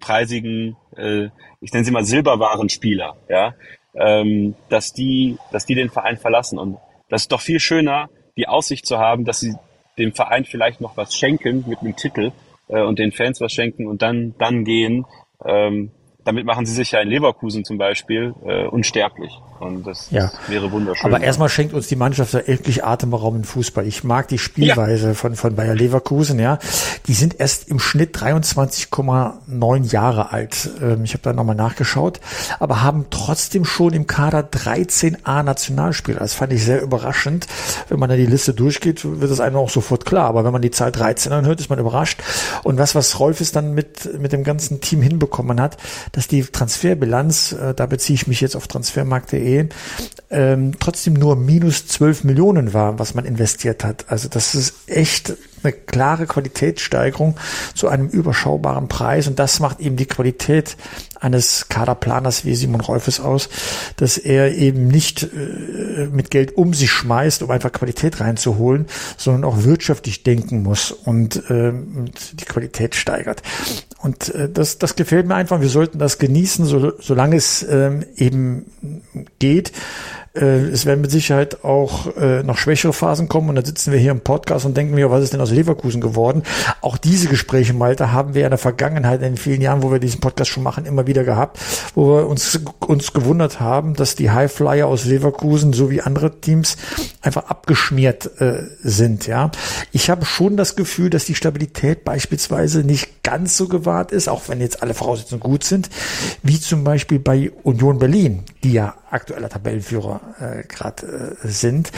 hochpreisigen, 0.03 0.77
äh, 0.97 1.29
ich 1.61 1.73
nenne 1.73 1.85
sie 1.85 1.91
mal 1.91 2.05
Silberwarenspieler, 2.05 3.17
ja, 3.29 3.55
ähm, 3.95 4.55
dass 4.69 4.93
die, 4.93 5.39
dass 5.51 5.67
die 5.67 5.75
den 5.75 5.91
Verein 5.91 6.17
verlassen. 6.17 6.59
Und 6.59 6.79
das 7.09 7.23
ist 7.23 7.33
doch 7.33 7.41
viel 7.41 7.61
schöner, 7.61 8.09
die 8.37 8.49
Aussicht 8.49 8.87
zu 8.87 8.99
haben, 8.99 9.25
dass 9.25 9.41
sie 9.41 9.55
dem 9.99 10.13
Verein 10.13 10.45
vielleicht 10.45 10.81
noch 10.81 10.97
was 10.97 11.15
schenken 11.15 11.65
mit 11.69 11.81
einem 11.81 11.97
Titel, 11.97 12.33
äh, 12.69 12.83
und 12.83 12.99
den 12.99 13.13
Fans 13.13 13.41
was 13.41 13.53
schenken 13.53 13.87
und 13.87 14.03
dann, 14.03 14.35
dann 14.39 14.65
gehen. 14.65 15.07
Ähm, 15.45 15.91
damit 16.25 16.47
machen 16.47 16.67
sie 16.67 16.73
sich 16.73 16.93
ja 16.93 17.01
in 17.01 17.09
Leverkusen 17.09 17.65
zum 17.65 17.79
Beispiel 17.79 18.35
äh, 18.45 18.67
unsterblich. 18.67 19.33
Und 19.59 19.87
das, 19.87 20.11
ja. 20.11 20.31
wäre 20.49 20.73
wunderschön. 20.73 21.13
Aber 21.13 21.23
erstmal 21.23 21.49
schenkt 21.49 21.73
uns 21.73 21.87
die 21.87 21.95
Mannschaft 21.95 22.33
ja 22.33 22.41
endlich 22.41 22.85
Atemraum 22.85 23.37
im 23.37 23.45
Fußball. 23.45 23.87
Ich 23.87 24.03
mag 24.03 24.27
die 24.29 24.39
Spielweise 24.39 25.09
ja. 25.09 25.15
von, 25.15 25.37
von 25.37 25.55
Bayer 25.55 25.75
Leverkusen, 25.75 26.41
ja. 26.41 26.59
Die 27.07 27.15
sind 27.15 27.39
erst 27.39 27.69
im 27.69 27.79
Schnitt 27.79 28.17
23,9 28.17 29.93
Jahre 29.93 30.33
alt. 30.33 30.71
Ähm, 30.81 31.05
ich 31.05 31.13
habe 31.15 31.23
da 31.23 31.33
nochmal 31.33 31.55
nachgeschaut, 31.55 32.21
aber 32.59 32.83
haben 32.83 33.07
trotzdem 33.11 33.65
schon 33.65 33.93
im 33.93 34.07
Kader 34.09 34.43
13 34.43 35.25
A-Nationalspieler. 35.25 36.19
Das 36.19 36.35
fand 36.35 36.53
ich 36.53 36.65
sehr 36.65 36.83
überraschend. 36.83 37.47
Wenn 37.89 38.01
man 38.01 38.09
da 38.09 38.17
die 38.17 38.27
Liste 38.27 38.55
durchgeht, 38.55 39.05
wird 39.05 39.31
das 39.31 39.41
einem 39.41 39.57
auch 39.57 39.71
sofort 39.71 40.05
klar. 40.05 40.27
Aber 40.27 40.45
wenn 40.45 40.53
man 40.53 40.63
die 40.63 40.73
Zahl 40.73 40.91
13 40.91 41.33
anhört, 41.33 41.61
ist 41.61 41.71
man 41.71 41.79
überrascht. 41.79 42.21
Und 42.65 42.79
was, 42.79 42.97
was 42.97 43.21
Rolfes 43.21 43.53
dann 43.53 43.75
mit, 43.75 44.19
mit 44.21 44.33
dem 44.33 44.43
ganzen 44.43 44.81
Team 44.81 45.03
hinbekommen 45.03 45.61
hat, 45.61 45.77
dass 46.13 46.29
die 46.29 46.43
Transferbilanz, 46.43 47.53
äh, 47.53 47.75
da 47.75 47.87
beziehe 47.87 48.15
ich 48.15 48.27
mich 48.27 48.41
jetzt 48.41 48.55
auf 48.55 48.69
transfermarkt.de, 48.69 49.69
ähm, 50.31 50.73
trotzdem 50.79 51.15
nur 51.15 51.37
minus 51.37 51.87
12 51.87 52.25
Millionen 52.25 52.75
war, 52.75 52.99
was 52.99 53.15
man 53.15 53.25
investiert 53.25 53.83
hat. 53.83 54.05
Also 54.09 54.29
das 54.29 54.55
ist 54.55 54.75
echt 54.87 55.35
eine 55.65 55.73
klare 55.73 56.27
Qualitätssteigerung 56.27 57.37
zu 57.75 57.89
einem 57.89 58.09
überschaubaren 58.09 58.89
Preis 58.89 59.27
und 59.27 59.39
das 59.39 59.61
macht 59.61 59.81
eben 59.81 59.97
die 59.97 60.07
Qualität 60.07 60.77
eines 61.23 61.69
Kaderplaners 61.69 62.45
wie 62.45 62.55
Simon 62.55 62.81
Rolfes 62.81 63.21
aus, 63.21 63.49
dass 63.97 64.19
er 64.19 64.55
eben 64.55 64.89
nicht 64.89 65.23
äh, 65.23 66.07
mit 66.11 66.31
Geld 66.31 66.57
um 66.57 66.75
sich 66.75 66.91
schmeißt, 66.91 67.43
um 67.43 67.51
einfach 67.51 67.71
Qualität 67.71 68.21
reinzuholen, 68.21 68.87
sondern 69.17 69.45
auch 69.45 69.63
wirtschaftlich 69.63 70.25
denken 70.25 70.63
muss 70.63 70.91
und, 70.91 71.49
äh, 71.49 71.73
die 72.33 72.45
Qualität 72.45 72.95
steigert. 72.95 73.43
Und 74.03 74.35
äh, 74.35 74.49
das, 74.51 74.79
das 74.79 74.97
gefällt 74.97 75.27
mir 75.27 75.37
einfach. 75.37 75.61
Wir 75.61 75.69
sollten 75.69 75.99
das 75.99 76.19
genießen, 76.19 76.65
so, 76.65 76.93
solange 76.99 77.37
es 77.37 77.65
ähm, 77.69 78.05
eben 78.17 78.67
geht. 79.39 79.73
Äh, 80.35 80.69
es 80.69 80.87
werden 80.87 81.03
mit 81.03 81.11
Sicherheit 81.11 81.63
auch 81.65 82.17
äh, 82.17 82.43
noch 82.43 82.57
schwächere 82.57 82.93
Phasen 82.93 83.29
kommen 83.29 83.51
und 83.51 83.57
dann 83.57 83.65
sitzen 83.65 83.93
wir 83.93 83.99
hier 83.99 84.13
im 84.13 84.21
Podcast 84.21 84.65
und 84.65 84.77
denken 84.77 84.95
mir, 84.95 85.11
was 85.11 85.23
ist 85.23 85.33
denn 85.33 85.41
aus 85.41 85.51
Leverkusen 85.51 86.01
geworden? 86.01 86.43
Auch 86.81 86.97
diese 86.97 87.29
Gespräche, 87.29 87.75
Malte, 87.75 88.13
haben 88.13 88.35
wir 88.35 88.45
in 88.45 88.51
der 88.51 88.59
Vergangenheit, 88.59 89.21
in 89.21 89.33
den 89.33 89.37
vielen 89.37 89.61
Jahren, 89.61 89.83
wo 89.83 89.93
wir 89.93 89.99
diesen 89.99 90.21
Podcast 90.21 90.51
schon 90.51 90.63
machen, 90.63 90.87
immer 90.87 91.07
wieder 91.07 91.25
gehabt, 91.25 91.59
wo 91.95 92.17
wir 92.17 92.29
uns, 92.29 92.59
uns 92.81 93.13
gewundert 93.13 93.61
haben, 93.61 93.95
dass 93.95 94.15
die 94.15 94.31
Highflyer 94.31 94.87
aus 94.87 95.05
Leverkusen 95.05 95.73
sowie 95.73 96.01
andere 96.01 96.41
Teams 96.41 96.77
einfach 97.21 97.51
abgeschmiert 97.51 98.41
äh, 98.41 98.63
sind. 98.83 99.27
Ja, 99.27 99.51
Ich 99.93 100.09
habe 100.09 100.25
schon 100.25 100.57
das 100.57 100.77
Gefühl, 100.77 101.11
dass 101.11 101.27
die 101.27 101.35
Stabilität 101.35 102.05
beispielsweise 102.05 102.85
nicht 102.85 103.23
ganz 103.23 103.57
so 103.57 103.69
gewahrt 103.69 104.13
ist, 104.13 104.29
auch 104.29 104.49
wenn 104.49 104.61
jetzt 104.61 104.83
alle 104.83 104.95
Voraussetzungen 104.95 105.41
gut 105.41 105.65
sind, 105.65 105.91
wie 106.43 106.59
zum 106.59 106.85
Beispiel 106.85 107.19
bei 107.19 107.51
Union 107.63 107.99
Berlin, 107.99 108.45
die 108.65 108.73
ja 108.73 108.95
aktueller 109.13 109.49
Tabellenführer 109.49 110.21
äh, 110.41 110.63
gerade 110.65 111.37
äh, 111.43 111.49
sind. 111.49 111.93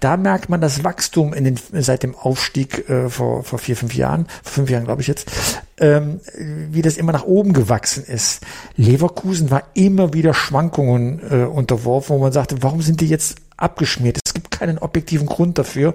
Da 0.00 0.16
merkt 0.16 0.48
man 0.48 0.60
das 0.60 0.84
Wachstum 0.84 1.32
in 1.32 1.44
den, 1.44 1.60
seit 1.72 2.02
dem 2.02 2.14
Aufstieg 2.14 2.88
äh, 2.88 3.08
vor, 3.08 3.44
vor 3.44 3.58
vier, 3.58 3.76
fünf 3.76 3.94
Jahren, 3.94 4.26
vor 4.42 4.52
fünf 4.52 4.70
Jahren 4.70 4.84
glaube 4.84 5.02
ich 5.02 5.08
jetzt, 5.08 5.30
ähm, 5.78 6.20
wie 6.36 6.82
das 6.82 6.96
immer 6.96 7.12
nach 7.12 7.24
oben 7.24 7.52
gewachsen 7.52 8.04
ist. 8.04 8.44
Leverkusen 8.76 9.50
war 9.50 9.64
immer 9.74 10.12
wieder 10.12 10.34
Schwankungen 10.34 11.20
äh, 11.30 11.44
unterworfen, 11.44 12.16
wo 12.16 12.20
man 12.20 12.32
sagte, 12.32 12.62
warum 12.62 12.82
sind 12.82 13.00
die 13.00 13.08
jetzt 13.08 13.36
abgeschmiert? 13.56 14.18
Es 14.24 14.34
gibt 14.34 14.50
keinen 14.50 14.78
objektiven 14.78 15.26
Grund 15.26 15.58
dafür. 15.58 15.94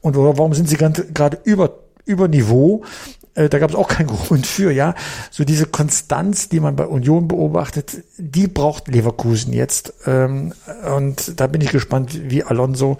Und 0.00 0.16
warum 0.16 0.54
sind 0.54 0.68
sie 0.68 0.76
gerade 0.76 1.38
über 1.44 1.78
über 2.06 2.28
Niveau 2.28 2.84
äh, 3.36 3.48
da 3.48 3.58
gab 3.58 3.70
es 3.70 3.76
auch 3.76 3.88
keinen 3.88 4.06
Grund 4.08 4.46
für, 4.46 4.72
ja. 4.72 4.94
So 5.30 5.44
diese 5.44 5.66
Konstanz, 5.66 6.48
die 6.48 6.60
man 6.60 6.74
bei 6.74 6.86
Union 6.86 7.28
beobachtet, 7.28 8.02
die 8.16 8.48
braucht 8.48 8.88
Leverkusen 8.88 9.52
jetzt. 9.52 9.94
Ähm, 10.06 10.52
und 10.96 11.38
da 11.40 11.46
bin 11.46 11.60
ich 11.60 11.70
gespannt, 11.70 12.30
wie 12.30 12.42
Alonso 12.42 12.98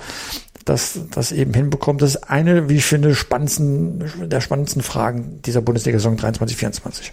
das, 0.64 1.00
das 1.10 1.32
eben 1.32 1.54
hinbekommt. 1.54 2.02
Das 2.02 2.16
ist 2.16 2.30
eine, 2.30 2.68
wie 2.68 2.76
ich 2.76 2.84
finde, 2.84 3.14
spannendsten, 3.14 4.28
der 4.28 4.40
spannendsten 4.40 4.82
Fragen 4.82 5.40
dieser 5.42 5.62
Bundesliga-Saison 5.62 6.16
23, 6.16 6.56
24. 6.56 7.12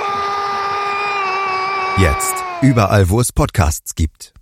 Jetzt. 2.01 2.33
Überall, 2.63 3.11
wo 3.11 3.19
es 3.19 3.31
Podcasts 3.31 3.93
gibt. 3.93 4.33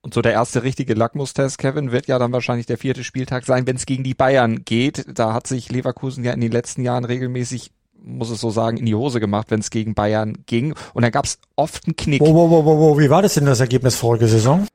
Und 0.00 0.14
so 0.14 0.22
der 0.22 0.30
erste 0.30 0.62
richtige 0.62 0.94
Lackmustest, 0.94 1.58
Kevin, 1.58 1.90
wird 1.90 2.06
ja 2.06 2.20
dann 2.20 2.30
wahrscheinlich 2.30 2.66
der 2.66 2.78
vierte 2.78 3.02
Spieltag 3.02 3.44
sein, 3.44 3.66
wenn 3.66 3.74
es 3.74 3.84
gegen 3.84 4.04
die 4.04 4.14
Bayern 4.14 4.64
geht. 4.64 5.06
Da 5.08 5.32
hat 5.32 5.48
sich 5.48 5.68
Leverkusen 5.68 6.22
ja 6.22 6.32
in 6.32 6.40
den 6.40 6.52
letzten 6.52 6.82
Jahren 6.82 7.04
regelmäßig 7.04 7.72
muss 8.02 8.30
es 8.30 8.40
so 8.40 8.50
sagen, 8.50 8.76
in 8.76 8.86
die 8.86 8.94
Hose 8.94 9.20
gemacht, 9.20 9.50
wenn 9.50 9.60
es 9.60 9.70
gegen 9.70 9.94
Bayern 9.94 10.38
ging. 10.46 10.74
Und 10.94 11.02
da 11.02 11.10
gab 11.10 11.24
es 11.24 11.38
oft 11.56 11.86
einen 11.86 11.96
Knick. 11.96 12.20
Wo, 12.20 12.34
wo, 12.34 12.50
wo, 12.50 12.64
wo, 12.64 12.98
wie 12.98 13.10
war 13.10 13.22
das 13.22 13.34
denn 13.34 13.46
das 13.46 13.60
Ergebnis 13.60 13.96
vorige 13.96 14.26
Saison? 14.26 14.66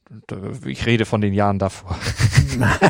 Ich 0.66 0.86
rede 0.86 1.06
von 1.06 1.22
den 1.22 1.34
Jahren 1.34 1.60
davor. 1.60 1.98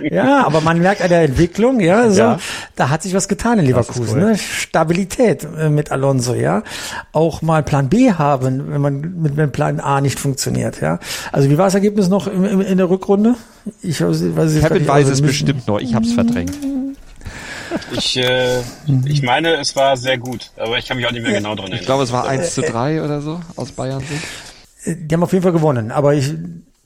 ja, 0.00 0.44
aber 0.44 0.60
man 0.60 0.80
merkt 0.80 1.02
an 1.02 1.08
der 1.08 1.22
Entwicklung, 1.22 1.80
ja, 1.80 2.10
so, 2.10 2.18
ja. 2.20 2.38
da 2.76 2.90
hat 2.90 3.02
sich 3.02 3.14
was 3.14 3.28
getan 3.28 3.58
in 3.58 3.66
Leverkusen. 3.66 4.20
Cool. 4.20 4.30
Ne? 4.30 4.38
Stabilität 4.38 5.46
äh, 5.56 5.70
mit 5.70 5.92
Alonso, 5.92 6.34
ja. 6.34 6.62
Auch 7.12 7.42
mal 7.42 7.62
Plan 7.62 7.88
B 7.88 8.12
haben, 8.12 8.70
wenn 8.70 8.80
man 8.80 9.00
mit, 9.22 9.36
wenn 9.36 9.52
Plan 9.52 9.80
A 9.80 10.00
nicht 10.00 10.18
funktioniert, 10.18 10.80
ja. 10.80 10.98
Also 11.32 11.48
wie 11.48 11.58
war 11.58 11.66
das 11.66 11.74
Ergebnis 11.74 12.08
noch 12.08 12.26
in, 12.26 12.44
in, 12.44 12.60
in 12.60 12.78
der 12.78 12.90
Rückrunde? 12.90 13.36
Ich 13.82 14.00
weiß, 14.00 14.36
weiß 14.36 14.60
Kevin 14.60 14.88
weiß 14.88 15.08
es 15.08 15.22
bestimmt 15.22 15.66
noch, 15.68 15.78
ich 15.80 15.94
hab's 15.94 16.12
verdrängt. 16.12 16.56
Ich, 17.92 18.16
äh, 18.16 18.60
ich 19.06 19.22
meine, 19.22 19.54
es 19.56 19.76
war 19.76 19.96
sehr 19.96 20.18
gut, 20.18 20.50
aber 20.56 20.78
ich 20.78 20.86
kann 20.86 20.96
mich 20.96 21.06
auch 21.06 21.12
nicht 21.12 21.22
mehr 21.22 21.32
genau 21.32 21.54
dran 21.54 21.66
erinnern. 21.66 21.80
Ich 21.80 21.86
glaube, 21.86 22.02
es 22.02 22.12
war 22.12 22.26
1 22.26 22.54
zu 22.54 22.62
3 22.62 23.02
oder 23.02 23.20
so 23.20 23.40
aus 23.56 23.72
Bayern 23.72 24.00
Sicht. 24.00 25.08
Die 25.08 25.14
haben 25.14 25.22
auf 25.22 25.32
jeden 25.32 25.42
Fall 25.42 25.52
gewonnen, 25.52 25.90
aber 25.90 26.14
ich, 26.14 26.32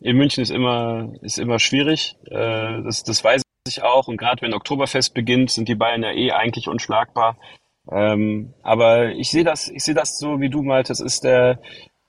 in 0.05 0.17
München 0.17 0.43
ist 0.43 0.51
immer, 0.51 1.13
ist 1.23 1.39
immer 1.39 1.59
schwierig. 1.59 2.17
Äh, 2.27 2.83
das, 2.83 3.05
das 3.05 3.25
weiß 3.25 3.43
ich 3.67 3.83
auch. 3.83 4.07
Und 4.07 4.19
gerade 4.19 4.43
wenn 4.43 4.53
Oktoberfest 4.53 5.15
beginnt, 5.15 5.51
sind 5.51 5.69
die 5.69 5.75
Bayern 5.75 6.03
ja 6.03 6.13
eh 6.13 6.33
eigentlich 6.33 6.69
unschlagbar. 6.69 7.39
Ähm, 7.91 8.53
aber 8.63 9.13
ich 9.13 9.31
sehe 9.31 9.45
das, 9.45 9.69
ich 9.69 9.83
sehe 9.83 9.95
das 9.95 10.19
so 10.19 10.41
wie 10.41 10.51
du 10.51 10.63
Malte. 10.63 10.89
Das 10.89 11.01
ist 11.01 11.25
der, 11.25 11.59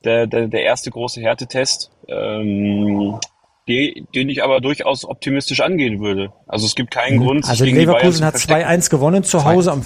der, 0.04 0.28
der, 0.28 0.48
der 0.48 0.64
erste 0.64 0.92
große 0.92 1.22
Härtetest, 1.22 1.92
ähm, 2.10 3.20
die, 3.68 4.06
den 4.14 4.30
ich 4.30 4.44
aber 4.44 4.62
durchaus 4.62 5.06
optimistisch 5.06 5.62
angehen 5.62 6.00
würde. 6.00 6.32
Also 6.48 6.68
es 6.68 6.76
gibt 6.76 6.92
keinen 6.92 7.18
mhm. 7.18 7.24
Grund. 7.24 7.50
Also 7.50 7.66
Leverkusen 7.66 8.24
hat 8.24 8.36
2-1 8.36 8.90
gewonnen 8.90 9.24
zu 9.24 9.44
Hause 9.44 9.72
am, 9.72 9.82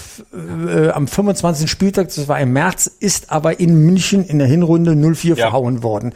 äh, 0.68 0.90
am 0.90 1.08
25. 1.08 1.70
Spieltag, 1.70 2.08
das 2.08 2.28
war 2.28 2.40
im 2.40 2.52
März, 2.52 2.88
ist 2.88 3.32
aber 3.32 3.60
in 3.60 3.86
München 3.86 4.26
in 4.26 4.40
der 4.40 4.48
Hinrunde 4.48 4.92
0-4 4.92 5.30
ja. 5.30 5.36
verhauen 5.36 5.82
worden. 5.82 6.14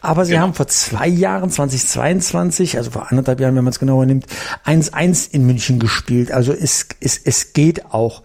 Aber 0.00 0.24
sie 0.24 0.32
genau. 0.32 0.44
haben 0.44 0.54
vor 0.54 0.68
zwei 0.68 1.08
Jahren, 1.08 1.50
2022, 1.50 2.76
also 2.76 2.90
vor 2.90 3.10
anderthalb 3.10 3.40
Jahren, 3.40 3.56
wenn 3.56 3.64
man 3.64 3.72
es 3.72 3.80
genauer 3.80 4.06
nimmt, 4.06 4.26
1-1 4.64 5.32
in 5.32 5.46
München 5.46 5.78
gespielt. 5.78 6.30
Also 6.30 6.52
es, 6.52 6.88
es, 7.00 7.18
es 7.18 7.52
geht 7.52 7.86
auch. 7.86 8.22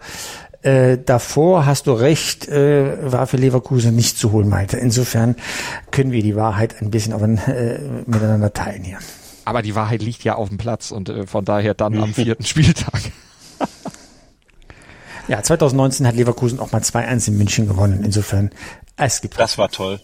Äh, 0.62 0.98
davor 0.98 1.66
hast 1.66 1.88
du 1.88 1.92
recht, 1.92 2.46
äh, 2.48 3.10
war 3.12 3.26
für 3.26 3.36
Leverkusen 3.36 3.96
nicht 3.96 4.16
zu 4.16 4.30
holen, 4.30 4.48
Malte. 4.48 4.76
Insofern 4.76 5.34
können 5.90 6.12
wir 6.12 6.22
die 6.22 6.36
Wahrheit 6.36 6.80
ein 6.80 6.90
bisschen 6.90 7.12
auf, 7.12 7.22
äh, 7.22 7.80
miteinander 8.06 8.52
teilen 8.52 8.84
hier. 8.84 8.98
Aber 9.44 9.62
die 9.62 9.74
Wahrheit 9.74 10.02
liegt 10.02 10.22
ja 10.22 10.36
auf 10.36 10.48
dem 10.48 10.58
Platz 10.58 10.92
und 10.92 11.08
äh, 11.08 11.26
von 11.26 11.44
daher 11.44 11.74
dann 11.74 11.98
am 12.00 12.14
vierten 12.14 12.44
Spieltag. 12.46 13.00
ja, 15.26 15.42
2019 15.42 16.06
hat 16.06 16.14
Leverkusen 16.14 16.60
auch 16.60 16.70
mal 16.70 16.80
2-1 16.80 17.28
in 17.28 17.38
München 17.38 17.66
gewonnen. 17.66 18.04
Insofern, 18.04 18.50
es 18.96 19.20
gibt. 19.20 19.40
Das 19.40 19.58
war 19.58 19.68
toll. 19.68 20.00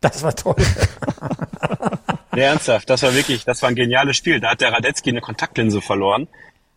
Das 0.00 0.22
war 0.22 0.34
toll. 0.34 0.56
nee, 2.32 2.42
ernsthaft, 2.42 2.88
das 2.88 3.02
war 3.02 3.14
wirklich, 3.14 3.44
das 3.44 3.62
war 3.62 3.68
ein 3.68 3.74
geniales 3.74 4.16
Spiel. 4.16 4.38
Da 4.38 4.50
hat 4.50 4.60
der 4.60 4.72
Radetzky 4.72 5.10
eine 5.10 5.20
Kontaktlinse 5.20 5.80
verloren, 5.82 6.28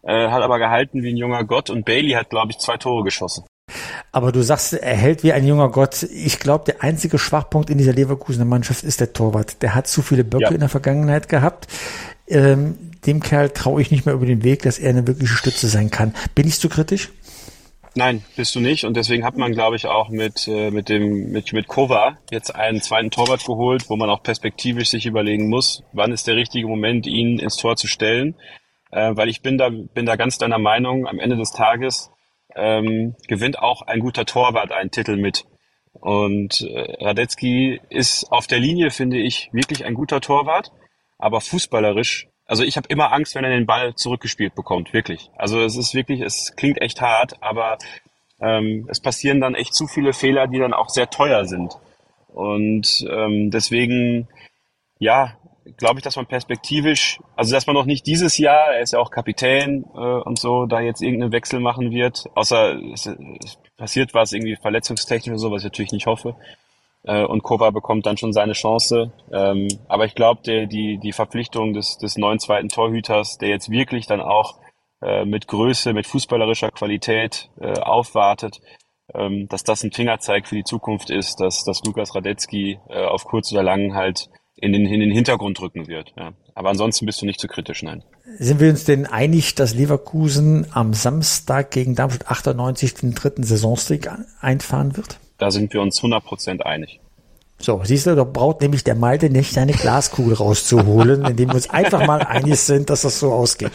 äh, 0.03 0.29
hat 0.29 0.43
aber 0.43 0.59
gehalten 0.59 1.01
wie 1.03 1.09
ein 1.09 1.17
junger 1.17 1.43
Gott 1.43 1.69
und 1.69 1.85
Bailey 1.85 2.11
hat, 2.11 2.29
glaube 2.29 2.51
ich, 2.51 2.59
zwei 2.59 2.77
Tore 2.77 3.03
geschossen. 3.03 3.45
Aber 4.11 4.31
du 4.31 4.43
sagst, 4.43 4.73
er 4.73 4.95
hält 4.95 5.23
wie 5.23 5.33
ein 5.33 5.47
junger 5.47 5.69
Gott. 5.69 6.03
Ich 6.03 6.39
glaube, 6.39 6.65
der 6.65 6.83
einzige 6.83 7.17
Schwachpunkt 7.17 7.69
in 7.69 7.77
dieser 7.77 7.93
Leverkusener 7.93 8.45
Mannschaft 8.45 8.83
ist 8.83 8.99
der 8.99 9.13
Torwart. 9.13 9.61
Der 9.61 9.73
hat 9.73 9.87
zu 9.87 10.01
viele 10.01 10.23
Böcke 10.23 10.43
ja. 10.43 10.51
in 10.51 10.59
der 10.59 10.69
Vergangenheit 10.69 11.29
gehabt. 11.29 11.67
Ähm, 12.27 12.77
dem 13.05 13.21
Kerl 13.21 13.49
traue 13.49 13.81
ich 13.81 13.91
nicht 13.91 14.05
mehr 14.05 14.15
über 14.15 14.25
den 14.25 14.43
Weg, 14.43 14.61
dass 14.61 14.79
er 14.79 14.89
eine 14.89 15.07
wirkliche 15.07 15.33
Stütze 15.33 15.67
sein 15.67 15.89
kann. 15.89 16.13
Bin 16.35 16.47
ich 16.47 16.59
zu 16.59 16.69
kritisch? 16.69 17.09
Nein, 17.95 18.23
bist 18.35 18.55
du 18.55 18.59
nicht. 18.59 18.85
Und 18.85 18.97
deswegen 18.97 19.23
hat 19.23 19.37
man, 19.37 19.51
glaube 19.51 19.75
ich, 19.75 19.85
auch 19.85 20.09
mit, 20.09 20.47
äh, 20.47 20.71
mit 20.71 20.89
dem, 20.89 21.31
mit, 21.31 21.53
mit 21.53 21.67
Kova 21.67 22.17
jetzt 22.31 22.55
einen 22.55 22.81
zweiten 22.81 23.11
Torwart 23.11 23.45
geholt, 23.45 23.89
wo 23.89 23.95
man 23.95 24.09
auch 24.09 24.23
perspektivisch 24.23 24.89
sich 24.89 25.05
überlegen 25.05 25.47
muss, 25.47 25.83
wann 25.91 26.11
ist 26.11 26.27
der 26.27 26.35
richtige 26.35 26.67
Moment, 26.67 27.05
ihn 27.05 27.39
ins 27.39 27.55
Tor 27.55 27.75
zu 27.75 27.87
stellen. 27.87 28.35
Äh, 28.93 29.15
weil 29.15 29.29
ich 29.29 29.41
bin 29.41 29.57
da, 29.57 29.69
bin 29.69 30.05
da 30.05 30.15
ganz 30.15 30.37
deiner 30.37 30.59
Meinung, 30.59 31.07
am 31.07 31.19
Ende 31.19 31.35
des 31.35 31.51
Tages 31.51 32.11
ähm, 32.55 33.15
gewinnt 33.27 33.59
auch 33.59 33.81
ein 33.81 33.99
guter 33.99 34.25
Torwart 34.25 34.71
einen 34.71 34.91
Titel 34.91 35.17
mit. 35.17 35.45
Und 35.93 36.61
äh, 36.61 37.03
Radetzky 37.03 37.81
ist 37.89 38.31
auf 38.31 38.47
der 38.47 38.59
Linie, 38.59 38.91
finde 38.91 39.17
ich, 39.17 39.49
wirklich 39.51 39.85
ein 39.85 39.93
guter 39.93 40.21
Torwart, 40.21 40.71
aber 41.17 41.41
fußballerisch 41.41 42.27
also 42.45 42.63
ich 42.63 42.77
habe 42.77 42.87
immer 42.89 43.11
Angst, 43.13 43.35
wenn 43.35 43.43
er 43.43 43.51
den 43.51 43.65
Ball 43.65 43.95
zurückgespielt 43.95 44.55
bekommt, 44.55 44.93
wirklich. 44.93 45.29
Also 45.37 45.61
es 45.61 45.77
ist 45.77 45.93
wirklich, 45.93 46.21
es 46.21 46.53
klingt 46.55 46.81
echt 46.81 47.01
hart, 47.01 47.41
aber 47.41 47.77
ähm, 48.41 48.87
es 48.89 48.99
passieren 48.99 49.39
dann 49.39 49.55
echt 49.55 49.73
zu 49.73 49.87
viele 49.87 50.13
Fehler, 50.13 50.47
die 50.47 50.59
dann 50.59 50.73
auch 50.73 50.89
sehr 50.89 51.09
teuer 51.09 51.45
sind. 51.45 51.73
Und 52.27 53.05
ähm, 53.09 53.49
deswegen, 53.51 54.27
ja, 54.99 55.37
glaube 55.77 55.99
ich, 55.99 56.03
dass 56.03 56.15
man 56.15 56.25
perspektivisch, 56.25 57.19
also 57.35 57.53
dass 57.53 57.67
man 57.67 57.75
noch 57.75 57.85
nicht 57.85 58.05
dieses 58.05 58.37
Jahr, 58.37 58.73
er 58.73 58.81
ist 58.81 58.93
ja 58.93 58.99
auch 58.99 59.11
Kapitän 59.11 59.85
äh, 59.95 59.97
und 59.97 60.39
so, 60.39 60.65
da 60.65 60.81
jetzt 60.81 61.01
irgendeinen 61.01 61.31
Wechsel 61.31 61.59
machen 61.59 61.91
wird, 61.91 62.25
außer 62.35 62.75
es, 62.93 63.05
es 63.05 63.57
passiert 63.77 64.13
was 64.13 64.33
irgendwie 64.33 64.55
verletzungstechnisch 64.55 65.31
oder 65.31 65.39
so, 65.39 65.51
was 65.51 65.61
ich 65.61 65.65
natürlich 65.65 65.91
nicht 65.91 66.07
hoffe 66.07 66.35
äh, 67.03 67.23
und 67.23 67.43
Kova 67.43 67.69
bekommt 67.69 68.05
dann 68.05 68.17
schon 68.17 68.33
seine 68.33 68.53
Chance. 68.53 69.11
Ähm, 69.31 69.67
aber 69.87 70.05
ich 70.05 70.15
glaube, 70.15 70.41
die, 70.43 70.97
die 70.97 71.11
Verpflichtung 71.13 71.73
des, 71.73 71.97
des 71.97 72.17
neuen 72.17 72.39
zweiten 72.39 72.69
Torhüters, 72.69 73.37
der 73.37 73.49
jetzt 73.49 73.69
wirklich 73.69 74.07
dann 74.07 74.21
auch 74.21 74.59
äh, 75.01 75.25
mit 75.25 75.47
Größe, 75.47 75.93
mit 75.93 76.07
fußballerischer 76.07 76.71
Qualität 76.71 77.49
äh, 77.59 77.79
aufwartet, 77.79 78.61
ähm, 79.13 79.47
dass 79.49 79.63
das 79.63 79.83
ein 79.83 79.91
Fingerzeig 79.91 80.47
für 80.47 80.55
die 80.55 80.63
Zukunft 80.63 81.09
ist, 81.09 81.39
dass, 81.39 81.63
dass 81.63 81.83
Lukas 81.83 82.15
Radetzky 82.15 82.79
äh, 82.89 83.05
auf 83.05 83.25
kurz 83.25 83.51
oder 83.51 83.63
lang 83.63 83.93
halt 83.93 84.29
in 84.63 84.71
den, 84.71 84.85
in 84.85 85.01
den 85.01 85.11
Hintergrund 85.11 85.59
rücken 85.59 85.87
wird. 85.87 86.13
Ja. 86.17 86.31
Aber 86.55 86.69
ansonsten 86.69 87.05
bist 87.05 87.21
du 87.21 87.25
nicht 87.25 87.39
zu 87.39 87.47
kritisch, 87.47 87.83
nein. 87.83 88.01
Sind 88.39 88.61
wir 88.61 88.69
uns 88.69 88.85
denn 88.85 89.05
einig, 89.05 89.55
dass 89.55 89.75
Leverkusen 89.75 90.67
am 90.71 90.93
Samstag 90.93 91.71
gegen 91.71 91.95
Darmstadt 91.95 92.29
98 92.29 92.93
den 92.93 93.13
dritten 93.13 93.43
Saisonstreak 93.43 94.09
einfahren 94.39 94.95
wird? 94.95 95.19
Da 95.37 95.51
sind 95.51 95.73
wir 95.73 95.81
uns 95.81 95.99
100% 96.01 96.61
einig. 96.61 97.01
So, 97.59 97.79
siehst 97.83 98.07
du, 98.07 98.15
da 98.15 98.25
braucht 98.25 98.59
nämlich 98.59 98.83
der 98.83 98.95
Malte 98.95 99.29
nicht 99.29 99.53
seine 99.53 99.71
Glaskugel 99.71 100.33
rauszuholen, 100.33 101.23
indem 101.23 101.49
wir 101.49 101.55
uns 101.55 101.69
einfach 101.69 102.05
mal 102.05 102.21
einig 102.21 102.59
sind, 102.59 102.89
dass 102.89 103.03
das 103.03 103.19
so 103.19 103.31
ausgeht. 103.31 103.71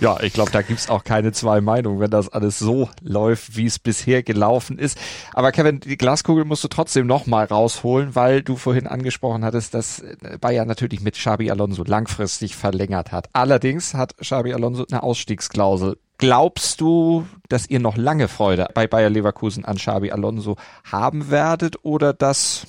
Ja, 0.00 0.18
ich 0.20 0.32
glaube, 0.32 0.50
da 0.50 0.62
gibt's 0.62 0.90
auch 0.90 1.04
keine 1.04 1.30
zwei 1.30 1.60
Meinungen, 1.60 2.00
wenn 2.00 2.10
das 2.10 2.28
alles 2.28 2.58
so 2.58 2.88
läuft, 3.00 3.56
wie 3.56 3.66
es 3.66 3.78
bisher 3.78 4.24
gelaufen 4.24 4.76
ist. 4.76 4.98
Aber 5.34 5.52
Kevin, 5.52 5.78
die 5.78 5.96
Glaskugel 5.96 6.44
musst 6.44 6.64
du 6.64 6.68
trotzdem 6.68 7.06
nochmal 7.06 7.44
rausholen, 7.44 8.16
weil 8.16 8.42
du 8.42 8.56
vorhin 8.56 8.88
angesprochen 8.88 9.44
hattest, 9.44 9.72
dass 9.72 10.02
Bayern 10.40 10.66
natürlich 10.66 11.00
mit 11.00 11.14
Xabi 11.14 11.50
Alonso 11.50 11.84
langfristig 11.84 12.56
verlängert 12.56 13.12
hat. 13.12 13.28
Allerdings 13.34 13.94
hat 13.94 14.16
Xabi 14.16 14.52
Alonso 14.52 14.84
eine 14.90 15.04
Ausstiegsklausel 15.04 15.96
Glaubst 16.20 16.80
du, 16.80 17.28
dass 17.48 17.70
ihr 17.70 17.78
noch 17.78 17.96
lange 17.96 18.26
Freude 18.26 18.66
bei 18.74 18.88
Bayer 18.88 19.08
Leverkusen 19.08 19.64
an 19.64 19.76
Xabi 19.76 20.10
Alonso 20.10 20.56
haben 20.82 21.30
werdet 21.30 21.76
oder 21.84 22.12
dass 22.12 22.66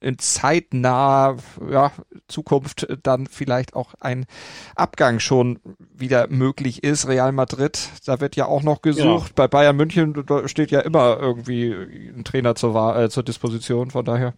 in 0.00 0.18
zeitnaher 0.18 1.36
ja, 1.70 1.92
Zukunft 2.28 2.86
dann 3.02 3.26
vielleicht 3.26 3.74
auch 3.74 3.94
ein 4.00 4.26
Abgang 4.74 5.20
schon 5.20 5.60
wieder 5.94 6.28
möglich 6.28 6.82
ist. 6.82 7.06
Real 7.06 7.32
Madrid, 7.32 7.90
da 8.06 8.20
wird 8.20 8.36
ja 8.36 8.46
auch 8.46 8.62
noch 8.62 8.82
gesucht. 8.82 9.28
Ja. 9.28 9.34
Bei 9.34 9.48
Bayern 9.48 9.76
München 9.76 10.24
steht 10.46 10.70
ja 10.70 10.80
immer 10.80 11.18
irgendwie 11.20 11.72
ein 11.72 12.24
Trainer 12.24 12.54
zur, 12.54 12.96
äh, 12.96 13.10
zur 13.10 13.22
Disposition, 13.22 13.90
von 13.90 14.04
daher. 14.04 14.34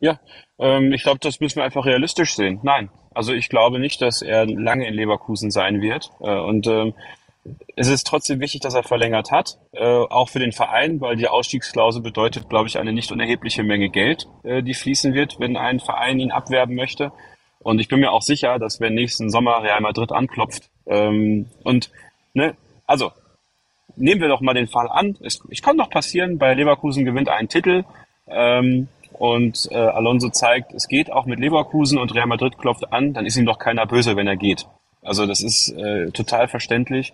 Ja, 0.00 0.18
ähm, 0.58 0.92
ich 0.92 1.04
glaube, 1.04 1.20
das 1.20 1.40
müssen 1.40 1.56
wir 1.56 1.64
einfach 1.64 1.86
realistisch 1.86 2.34
sehen. 2.34 2.58
Nein, 2.62 2.90
also 3.14 3.32
ich 3.32 3.48
glaube 3.48 3.78
nicht, 3.78 4.02
dass 4.02 4.20
er 4.20 4.46
lange 4.46 4.86
in 4.86 4.94
Leverkusen 4.94 5.50
sein 5.50 5.80
wird. 5.80 6.10
Äh, 6.20 6.38
und 6.38 6.66
ähm, 6.66 6.94
es 7.74 7.88
ist 7.88 8.06
trotzdem 8.06 8.40
wichtig, 8.40 8.60
dass 8.60 8.74
er 8.74 8.82
verlängert 8.82 9.30
hat, 9.30 9.58
äh, 9.72 9.82
auch 9.82 10.28
für 10.28 10.38
den 10.38 10.52
Verein, 10.52 11.00
weil 11.00 11.16
die 11.16 11.28
Ausstiegsklausel 11.28 12.02
bedeutet, 12.02 12.48
glaube 12.48 12.68
ich, 12.68 12.78
eine 12.78 12.92
nicht 12.92 13.10
unerhebliche 13.10 13.64
Menge 13.64 13.88
Geld, 13.88 14.28
äh, 14.44 14.62
die 14.62 14.74
fließen 14.74 15.14
wird, 15.14 15.40
wenn 15.40 15.56
ein 15.56 15.80
Verein 15.80 16.20
ihn 16.20 16.30
abwerben 16.30 16.76
möchte. 16.76 17.12
Und 17.60 17.80
ich 17.80 17.88
bin 17.88 18.00
mir 18.00 18.12
auch 18.12 18.22
sicher, 18.22 18.58
dass 18.58 18.80
wenn 18.80 18.94
nächsten 18.94 19.30
Sommer 19.30 19.62
Real 19.62 19.80
Madrid 19.80 20.12
anklopft 20.12 20.70
ähm, 20.86 21.46
und 21.64 21.90
ne, 22.34 22.54
also 22.86 23.12
nehmen 23.96 24.20
wir 24.20 24.28
doch 24.28 24.40
mal 24.40 24.54
den 24.54 24.68
Fall 24.68 24.88
an, 24.88 25.16
es, 25.22 25.40
es 25.50 25.62
kann 25.62 25.78
doch 25.78 25.90
passieren, 25.90 26.38
bei 26.38 26.54
Leverkusen 26.54 27.04
gewinnt 27.04 27.28
einen 27.28 27.48
Titel 27.48 27.84
ähm, 28.28 28.88
und 29.12 29.68
äh, 29.70 29.76
Alonso 29.76 30.30
zeigt, 30.30 30.72
es 30.74 30.88
geht 30.88 31.12
auch 31.12 31.26
mit 31.26 31.38
Leverkusen 31.38 31.98
und 31.98 32.14
Real 32.14 32.26
Madrid 32.26 32.58
klopft 32.58 32.92
an, 32.92 33.12
dann 33.14 33.26
ist 33.26 33.36
ihm 33.36 33.46
doch 33.46 33.58
keiner 33.58 33.86
böse, 33.86 34.16
wenn 34.16 34.26
er 34.26 34.36
geht. 34.36 34.66
Also 35.02 35.26
das 35.26 35.40
ist 35.40 35.70
äh, 35.70 36.10
total 36.12 36.48
verständlich. 36.48 37.12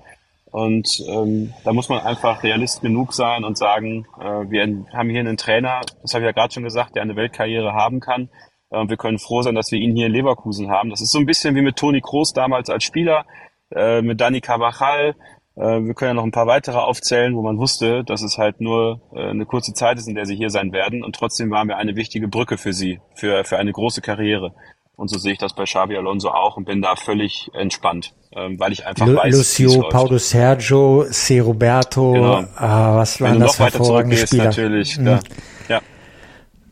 Und 0.51 1.03
ähm, 1.09 1.53
da 1.65 1.73
muss 1.73 1.89
man 1.89 2.01
einfach 2.01 2.43
realist 2.43 2.81
genug 2.81 3.13
sein 3.13 3.45
und 3.45 3.59
sagen, 3.59 4.07
äh, 4.19 4.51
wir 4.51 4.63
haben 4.93 5.11
hier 5.11 5.21
einen 5.21 5.37
Trainer, 5.37 5.81
das 6.03 6.15
habe 6.15 6.25
ich 6.25 6.27
ja 6.27 6.33
gerade 6.33 6.53
schon 6.53 6.63
gesagt, 6.63 6.97
der 6.97 7.03
eine 7.03 7.17
Weltkarriere 7.17 7.75
haben 7.75 8.01
kann. 8.01 8.31
Äh, 8.71 8.89
wir 8.89 8.97
können 8.97 9.19
froh 9.19 9.43
sein, 9.43 9.55
dass 9.55 9.71
wir 9.73 9.79
ihn 9.79 9.95
hier 9.95 10.07
in 10.07 10.13
Leverkusen 10.13 10.71
haben. 10.71 10.91
Das 10.91 11.01
ist 11.01 11.13
so 11.13 11.19
ein 11.19 11.27
bisschen 11.27 11.55
wie 11.55 11.63
mit 11.63 11.77
Toni 11.77 12.01
Kroos 12.01 12.33
damals 12.33 12.71
als 12.71 12.85
Spieler, 12.85 13.27
äh, 13.75 14.01
mit 14.01 14.21
Dani 14.21 14.41
Carvajal. 14.41 15.15
Äh, 15.57 15.85
wir 15.85 15.95
können 15.95 16.11
ja 16.11 16.15
noch 16.15 16.25
ein 16.25 16.33
paar 16.33 16.47
weitere 16.47 16.79
aufzählen, 16.79 17.35
wo 17.35 17.43
man 17.43 17.59
wusste, 17.59 18.05
dass 18.05 18.23
es 18.23 18.39
halt 18.39 18.61
nur 18.61 19.01
äh, 19.13 19.31
eine 19.31 19.45
kurze 19.45 19.75
Zeit 19.75 19.99
ist, 19.99 20.09
in 20.09 20.15
der 20.15 20.25
sie 20.25 20.37
hier 20.37 20.51
sein 20.51 20.73
werden. 20.73 21.05
Und 21.05 21.15
trotzdem 21.15 21.51
waren 21.51 21.69
wir 21.69 21.77
eine 21.77 21.97
wichtige 21.97 22.29
Brücke 22.29 22.57
für 22.57 22.73
sie, 22.73 23.01
für, 23.15 23.45
für 23.45 23.59
eine 23.59 23.73
große 23.73 24.01
Karriere. 24.01 24.55
Und 24.99 25.07
so 25.07 25.17
sehe 25.17 25.35
ich 25.35 25.39
das 25.39 25.53
bei 25.53 25.63
Xabi 25.63 25.97
Alonso 25.97 26.29
auch 26.29 26.57
und 26.57 26.65
bin 26.65 26.83
da 26.83 26.97
völlig 26.97 27.49
entspannt, 27.55 28.15
ähm, 28.33 28.59
weil 28.59 28.73
ich 28.73 28.85
einfach 28.85 29.07
Lu 29.07 29.15
weiß, 29.15 29.33
Lucio, 29.33 29.89
Paulo 29.89 30.19
Sergio, 30.19 31.07
C. 31.09 31.39
Roberto, 31.39 32.15
genau. 32.15 32.45
ah, 32.57 32.97
was 32.97 33.21
waren 33.21 33.39
das 33.39 33.61
hervorragende 33.61 34.17
Spieler. 34.17 34.47
Natürlich, 34.47 34.99
mhm. 34.99 35.21
Ja. 35.69 35.81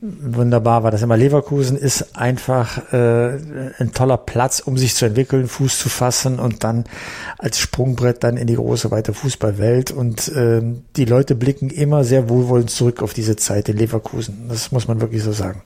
Wunderbar 0.01 0.83
war 0.83 0.91
das 0.91 1.03
immer. 1.03 1.17
Leverkusen 1.17 1.77
ist 1.77 2.17
einfach 2.17 2.93
äh, 2.93 3.39
ein 3.79 3.93
toller 3.95 4.17
Platz, 4.17 4.59
um 4.59 4.77
sich 4.77 4.97
zu 4.97 5.07
entwickeln, 5.07 5.47
Fuß 5.47 5.79
zu 5.79 5.89
fassen 5.89 6.41
und 6.41 6.65
dann 6.65 6.85
als 7.39 7.61
Sprungbrett 7.61 8.25
dann 8.25 8.37
in 8.37 8.49
die 8.49 8.57
große 8.57 8.91
weite 8.91 9.15
Fußballwelt. 9.15 9.93
Und 9.93 10.27
äh, 10.29 10.63
die 10.97 11.05
Leute 11.05 11.37
blicken 11.37 11.71
immer 11.71 12.03
sehr 12.03 12.29
wohlwollend 12.29 12.71
zurück 12.71 13.03
auf 13.03 13.15
diese 13.15 13.37
Zeit 13.37 13.69
in 13.69 13.77
Leverkusen. 13.77 14.47
Das 14.49 14.73
muss 14.73 14.89
man 14.89 15.01
wirklich 15.01 15.23
so 15.23 15.31
sagen. 15.31 15.63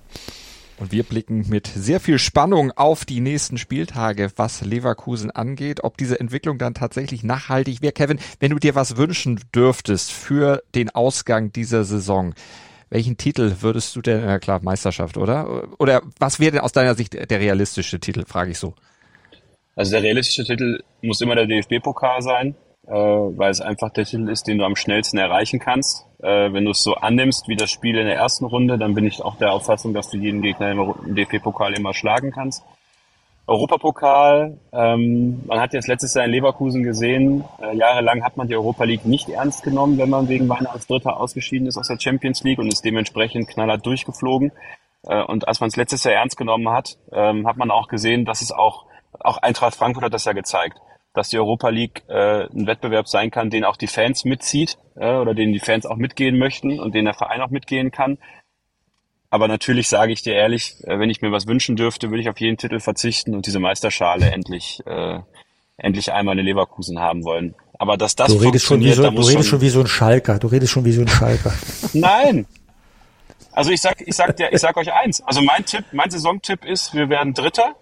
Und 0.80 0.92
wir 0.92 1.02
blicken 1.02 1.44
mit 1.50 1.66
sehr 1.66 2.00
viel 2.00 2.18
Spannung 2.18 2.72
auf 2.72 3.04
die 3.04 3.20
nächsten 3.20 3.58
Spieltage, 3.58 4.30
was 4.36 4.62
Leverkusen 4.62 5.30
angeht, 5.30 5.84
ob 5.84 5.98
diese 5.98 6.18
Entwicklung 6.18 6.56
dann 6.56 6.72
tatsächlich 6.72 7.22
nachhaltig 7.22 7.82
wäre. 7.82 7.92
Kevin, 7.92 8.18
wenn 8.40 8.50
du 8.50 8.58
dir 8.58 8.74
was 8.74 8.96
wünschen 8.96 9.38
dürftest 9.54 10.10
für 10.10 10.62
den 10.74 10.88
Ausgang 10.88 11.52
dieser 11.52 11.84
Saison, 11.84 12.34
welchen 12.88 13.18
Titel 13.18 13.56
würdest 13.60 13.94
du 13.94 14.00
denn, 14.00 14.24
na 14.24 14.38
klar, 14.38 14.60
Meisterschaft, 14.62 15.18
oder? 15.18 15.68
Oder 15.78 16.00
was 16.18 16.40
wäre 16.40 16.52
denn 16.52 16.60
aus 16.62 16.72
deiner 16.72 16.94
Sicht 16.94 17.12
der 17.12 17.40
realistische 17.40 18.00
Titel, 18.00 18.24
frage 18.26 18.52
ich 18.52 18.58
so. 18.58 18.74
Also 19.76 19.92
der 19.92 20.02
realistische 20.02 20.44
Titel 20.44 20.82
muss 21.02 21.20
immer 21.20 21.34
der 21.34 21.46
DFB-Pokal 21.46 22.22
sein 22.22 22.54
äh, 22.90 22.92
weil 22.92 23.50
es 23.52 23.60
einfach 23.60 23.90
der 23.90 24.04
Titel 24.04 24.28
ist, 24.28 24.48
den 24.48 24.58
du 24.58 24.64
am 24.64 24.74
schnellsten 24.74 25.16
erreichen 25.16 25.60
kannst. 25.60 26.06
Äh, 26.18 26.52
wenn 26.52 26.64
du 26.64 26.72
es 26.72 26.82
so 26.82 26.94
annimmst 26.94 27.46
wie 27.46 27.54
das 27.54 27.70
Spiel 27.70 27.96
in 27.96 28.06
der 28.06 28.16
ersten 28.16 28.44
Runde, 28.44 28.78
dann 28.78 28.94
bin 28.94 29.06
ich 29.06 29.22
auch 29.22 29.36
der 29.36 29.52
Auffassung, 29.52 29.94
dass 29.94 30.10
du 30.10 30.16
jeden 30.16 30.42
Gegner 30.42 30.72
im 30.72 31.14
DFB-Pokal 31.14 31.74
immer 31.74 31.94
schlagen 31.94 32.32
kannst. 32.32 32.64
Europapokal, 33.46 34.58
ähm, 34.72 35.42
man 35.46 35.60
hat 35.60 35.72
jetzt 35.72 35.88
letztes 35.88 36.14
Jahr 36.14 36.24
in 36.24 36.32
Leverkusen 36.32 36.82
gesehen, 36.82 37.44
äh, 37.60 37.76
jahrelang 37.76 38.24
hat 38.24 38.36
man 38.36 38.48
die 38.48 38.54
Europa 38.54 38.84
League 38.84 39.06
nicht 39.06 39.28
ernst 39.28 39.62
genommen, 39.62 39.96
wenn 39.98 40.10
man 40.10 40.28
wegen 40.28 40.48
Weiner 40.48 40.72
als 40.72 40.86
Dritter 40.86 41.18
ausgeschieden 41.18 41.66
ist 41.66 41.76
aus 41.76 41.88
der 41.88 41.98
Champions 41.98 42.42
League 42.42 42.58
und 42.58 42.68
ist 42.72 42.84
dementsprechend 42.84 43.48
knallhart 43.48 43.86
durchgeflogen. 43.86 44.52
Äh, 45.06 45.22
und 45.22 45.46
als 45.46 45.60
man 45.60 45.68
es 45.68 45.76
letztes 45.76 46.04
Jahr 46.04 46.14
ernst 46.14 46.36
genommen 46.36 46.68
hat, 46.68 46.98
ähm, 47.12 47.46
hat 47.46 47.56
man 47.56 47.70
auch 47.70 47.88
gesehen, 47.88 48.24
dass 48.24 48.42
es 48.42 48.52
auch, 48.52 48.86
auch 49.18 49.38
Eintracht 49.38 49.76
Frankfurt 49.76 50.04
hat 50.04 50.14
das 50.14 50.24
ja 50.24 50.32
gezeigt, 50.32 50.80
dass 51.12 51.28
die 51.30 51.38
Europa 51.38 51.68
League 51.68 52.02
äh, 52.08 52.44
ein 52.44 52.66
Wettbewerb 52.66 53.08
sein 53.08 53.30
kann, 53.30 53.50
den 53.50 53.64
auch 53.64 53.76
die 53.76 53.88
Fans 53.88 54.24
mitzieht 54.24 54.78
äh, 54.96 55.12
oder 55.12 55.34
den 55.34 55.52
die 55.52 55.58
Fans 55.58 55.86
auch 55.86 55.96
mitgehen 55.96 56.38
möchten 56.38 56.78
und 56.78 56.94
den 56.94 57.04
der 57.04 57.14
Verein 57.14 57.40
auch 57.40 57.50
mitgehen 57.50 57.90
kann. 57.90 58.18
Aber 59.28 59.46
natürlich 59.48 59.88
sage 59.88 60.12
ich 60.12 60.22
dir 60.22 60.34
ehrlich, 60.34 60.76
äh, 60.84 60.98
wenn 60.98 61.10
ich 61.10 61.20
mir 61.22 61.32
was 61.32 61.46
wünschen 61.46 61.76
dürfte, 61.76 62.10
würde 62.10 62.20
ich 62.20 62.28
auf 62.28 62.38
jeden 62.40 62.56
Titel 62.56 62.80
verzichten 62.80 63.34
und 63.34 63.46
diese 63.46 63.60
Meisterschale 63.60 64.30
endlich, 64.30 64.80
äh, 64.86 65.20
endlich 65.76 66.12
einmal 66.12 66.38
in 66.38 66.44
Leverkusen 66.44 67.00
haben 67.00 67.24
wollen. 67.24 67.54
Aber 67.78 67.96
dass 67.96 68.14
das 68.14 68.32
du 68.32 68.38
redest 68.38 68.66
schon 68.66 68.80
wie 68.80 68.92
so, 68.92 69.08
du 69.10 69.22
redest 69.22 69.48
schon 69.48 69.60
wie 69.60 69.68
so 69.70 69.80
ein 69.80 69.86
Schalker. 69.86 70.38
Du 70.38 70.48
redest 70.48 70.72
schon 70.72 70.84
wie 70.84 70.92
so 70.92 71.00
ein 71.00 71.08
Schalker. 71.08 71.54
Nein. 71.92 72.46
Also 73.52 73.70
ich 73.70 73.80
sag, 73.80 74.00
ich 74.06 74.14
sag 74.14 74.36
dir, 74.36 74.52
ich 74.52 74.60
sag 74.60 74.76
euch 74.76 74.92
eins. 74.92 75.22
Also 75.22 75.42
mein 75.42 75.64
Tipp, 75.64 75.84
mein 75.92 76.10
Saisontipp 76.10 76.64
ist, 76.64 76.94
wir 76.94 77.08
werden 77.08 77.34
Dritter 77.34 77.74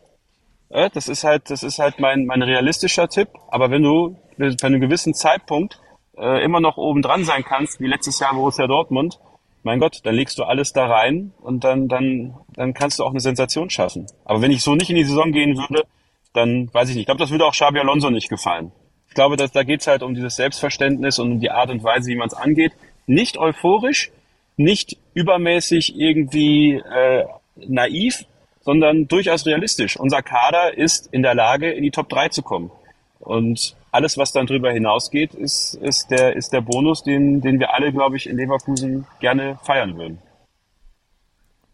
das 0.70 1.08
ist 1.08 1.24
halt, 1.24 1.50
das 1.50 1.62
ist 1.62 1.78
halt 1.78 1.98
mein, 1.98 2.26
mein 2.26 2.42
realistischer 2.42 3.08
Tipp. 3.08 3.28
Aber 3.48 3.70
wenn 3.70 3.82
du 3.82 4.16
bei 4.36 4.54
einem 4.62 4.80
gewissen 4.80 5.14
Zeitpunkt 5.14 5.80
äh, 6.16 6.42
immer 6.44 6.60
noch 6.60 6.76
oben 6.76 7.02
dran 7.02 7.24
sein 7.24 7.44
kannst, 7.44 7.80
wie 7.80 7.86
letztes 7.86 8.20
Jahr 8.20 8.34
Borussia 8.34 8.66
Dortmund, 8.66 9.18
mein 9.62 9.80
Gott, 9.80 10.00
dann 10.04 10.14
legst 10.14 10.38
du 10.38 10.44
alles 10.44 10.72
da 10.72 10.86
rein 10.86 11.32
und 11.40 11.64
dann, 11.64 11.88
dann, 11.88 12.34
dann 12.54 12.74
kannst 12.74 12.98
du 12.98 13.04
auch 13.04 13.10
eine 13.10 13.20
Sensation 13.20 13.70
schaffen. 13.70 14.06
Aber 14.24 14.40
wenn 14.40 14.50
ich 14.50 14.62
so 14.62 14.74
nicht 14.74 14.90
in 14.90 14.96
die 14.96 15.04
Saison 15.04 15.32
gehen 15.32 15.56
würde, 15.56 15.84
dann 16.32 16.72
weiß 16.72 16.90
ich 16.90 16.94
nicht. 16.94 17.02
Ich 17.02 17.06
glaube, 17.06 17.20
das 17.20 17.30
würde 17.30 17.44
auch 17.44 17.52
Xabi 17.52 17.80
Alonso 17.80 18.10
nicht 18.10 18.28
gefallen. 18.28 18.72
Ich 19.08 19.14
glaube, 19.14 19.36
dass, 19.36 19.52
da 19.52 19.64
geht's 19.64 19.86
halt 19.86 20.02
um 20.02 20.14
dieses 20.14 20.36
Selbstverständnis 20.36 21.18
und 21.18 21.32
um 21.32 21.40
die 21.40 21.50
Art 21.50 21.70
und 21.70 21.82
Weise, 21.82 22.10
wie 22.10 22.16
man 22.16 22.28
es 22.28 22.34
angeht. 22.34 22.72
Nicht 23.06 23.38
euphorisch, 23.38 24.10
nicht 24.56 24.96
übermäßig 25.14 25.98
irgendwie 25.98 26.74
äh, 26.74 27.24
naiv, 27.56 28.24
sondern 28.68 29.08
durchaus 29.08 29.46
realistisch. 29.46 29.98
Unser 29.98 30.20
Kader 30.20 30.76
ist 30.76 31.08
in 31.10 31.22
der 31.22 31.34
Lage, 31.34 31.70
in 31.70 31.82
die 31.82 31.90
Top 31.90 32.10
3 32.10 32.28
zu 32.28 32.42
kommen. 32.42 32.70
Und 33.18 33.74
alles, 33.92 34.18
was 34.18 34.32
dann 34.32 34.46
drüber 34.46 34.70
hinausgeht, 34.70 35.32
ist, 35.32 35.72
ist, 35.72 36.10
der, 36.10 36.36
ist 36.36 36.52
der 36.52 36.60
Bonus, 36.60 37.02
den, 37.02 37.40
den 37.40 37.60
wir 37.60 37.72
alle, 37.72 37.90
glaube 37.94 38.18
ich, 38.18 38.28
in 38.28 38.36
Leverkusen 38.36 39.06
gerne 39.20 39.58
feiern 39.62 39.96
würden. 39.96 40.18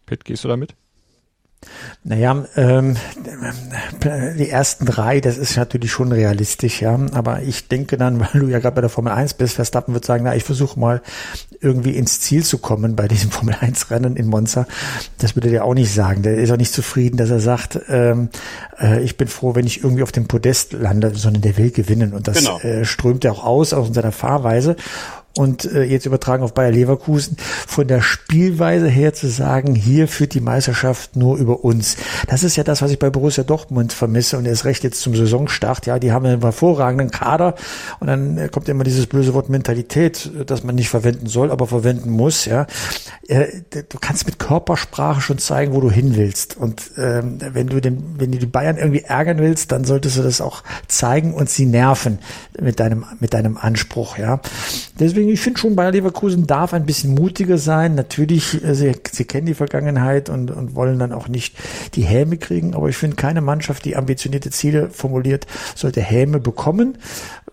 Pitt, 0.05 0.23
gehst 0.23 0.45
du 0.45 0.47
damit? 0.47 0.73
Naja, 2.03 2.45
ähm, 2.55 2.95
die 4.37 4.49
ersten 4.49 4.85
drei, 4.85 5.21
das 5.21 5.37
ist 5.37 5.57
natürlich 5.57 5.91
schon 5.91 6.11
realistisch, 6.11 6.81
ja. 6.81 6.99
Aber 7.13 7.41
ich 7.41 7.67
denke 7.67 7.97
dann, 7.97 8.19
weil 8.33 8.41
du 8.41 8.47
ja 8.47 8.59
gerade 8.59 8.75
bei 8.75 8.81
der 8.81 8.89
Formel 8.89 9.11
1 9.11 9.35
bist, 9.35 9.55
Verstappen 9.55 9.93
wird 9.93 10.05
sagen, 10.05 10.23
na, 10.23 10.35
ich 10.35 10.43
versuche 10.43 10.79
mal 10.79 11.01
irgendwie 11.61 11.95
ins 11.97 12.21
Ziel 12.21 12.43
zu 12.43 12.59
kommen 12.59 12.95
bei 12.95 13.07
diesem 13.07 13.31
Formel 13.31 13.55
1 13.59 13.89
Rennen 13.89 14.15
in 14.15 14.27
Monza. 14.27 14.67
Das 15.17 15.35
würde 15.35 15.49
der 15.49 15.65
auch 15.65 15.73
nicht 15.73 15.91
sagen. 15.91 16.21
Der 16.21 16.37
ist 16.37 16.51
auch 16.51 16.57
nicht 16.57 16.73
zufrieden, 16.73 17.17
dass 17.17 17.31
er 17.31 17.39
sagt, 17.39 17.79
ähm, 17.89 18.29
äh, 18.79 19.01
ich 19.01 19.17
bin 19.17 19.27
froh, 19.27 19.55
wenn 19.55 19.65
ich 19.65 19.83
irgendwie 19.83 20.03
auf 20.03 20.11
dem 20.11 20.27
Podest 20.27 20.73
lande, 20.73 21.15
sondern 21.15 21.41
der 21.41 21.57
will 21.57 21.71
gewinnen. 21.71 22.13
Und 22.13 22.27
das 22.27 22.37
genau. 22.37 22.59
äh, 22.59 22.85
strömt 22.85 23.25
er 23.25 23.31
auch 23.31 23.43
aus 23.43 23.73
aus 23.73 23.89
seiner 23.91 24.11
Fahrweise 24.11 24.75
und 25.37 25.65
äh, 25.65 25.83
jetzt 25.83 26.05
übertragen 26.05 26.43
auf 26.43 26.53
Bayer 26.53 26.71
Leverkusen, 26.71 27.37
von 27.67 27.87
der 27.87 28.01
Spielweise 28.01 28.87
her 28.87 29.13
zu 29.13 29.27
sagen, 29.27 29.75
hier 29.75 30.07
führt 30.07 30.33
die 30.33 30.39
Meisterschaft 30.39 31.15
nur 31.15 31.37
über 31.37 31.63
uns. 31.63 31.97
Das 32.27 32.43
ist 32.43 32.55
ja 32.55 32.63
das, 32.63 32.81
was 32.81 32.91
ich 32.91 32.99
bei 32.99 33.09
Borussia 33.09 33.43
Dortmund 33.43 33.91
vermisse 33.91 34.37
und 34.37 34.45
erst 34.45 34.65
recht 34.65 34.83
jetzt 34.83 35.01
zum 35.01 35.13
Saisonstart. 35.15 35.85
Ja, 35.85 35.99
die 35.99 36.11
haben 36.11 36.25
einen 36.25 36.41
hervorragenden 36.41 37.11
Kader 37.11 37.55
und 37.99 38.07
dann 38.07 38.37
äh, 38.37 38.47
kommt 38.47 38.69
immer 38.69 38.85
dieses 38.85 39.07
böse 39.07 39.33
Wort 39.33 39.49
Mentalität, 39.49 40.31
das 40.45 40.63
man 40.63 40.75
nicht 40.75 40.89
verwenden 40.89 41.27
soll, 41.27 41.51
aber 41.51 41.67
verwenden 41.67 42.11
muss. 42.11 42.45
Ja, 42.45 42.65
äh, 43.27 43.47
du 43.71 43.97
kannst 43.99 44.25
mit 44.25 44.39
Körpersprache 44.39 45.19
schon 45.19 45.37
zeigen, 45.37 45.73
wo 45.73 45.81
du 45.81 45.91
hin 45.91 46.15
willst 46.15 46.55
und 46.55 46.91
ähm, 46.97 47.39
wenn 47.51 47.67
du 47.67 47.81
den, 47.81 48.15
wenn 48.17 48.31
du 48.31 48.37
die 48.37 48.45
Bayern 48.45 48.77
irgendwie 48.77 49.01
ärgern 49.01 49.39
willst, 49.39 49.73
dann 49.73 49.83
solltest 49.83 50.17
du 50.17 50.23
das 50.23 50.39
auch 50.39 50.63
zeigen 50.87 51.33
und 51.33 51.49
sie 51.49 51.65
nerven 51.65 52.19
mit 52.59 52.79
deinem 52.79 53.05
mit 53.19 53.33
deinem 53.33 53.57
Anspruch. 53.57 54.17
Ja, 54.17 54.39
deswegen 54.97 55.24
deswegen, 55.25 55.33
ich 55.33 55.41
finde 55.41 55.59
schon, 55.59 55.75
Bayer 55.75 55.91
Leverkusen 55.91 56.47
darf 56.47 56.73
ein 56.73 56.85
bisschen 56.85 57.13
mutiger 57.13 57.57
sein. 57.57 57.95
Natürlich, 57.95 58.63
äh, 58.63 58.75
sie, 58.75 58.93
sie 59.11 59.25
kennen 59.25 59.47
die 59.47 59.53
Vergangenheit 59.53 60.29
und, 60.29 60.51
und 60.51 60.75
wollen 60.75 60.99
dann 60.99 61.11
auch 61.11 61.27
nicht 61.27 61.55
die 61.95 62.03
Häme 62.03 62.37
kriegen. 62.37 62.73
Aber 62.75 62.89
ich 62.89 62.97
finde, 62.97 63.15
keine 63.15 63.41
Mannschaft, 63.41 63.85
die 63.85 63.95
ambitionierte 63.95 64.51
Ziele 64.51 64.89
formuliert, 64.89 65.47
sollte 65.75 66.01
Häme 66.01 66.39
bekommen, 66.39 66.97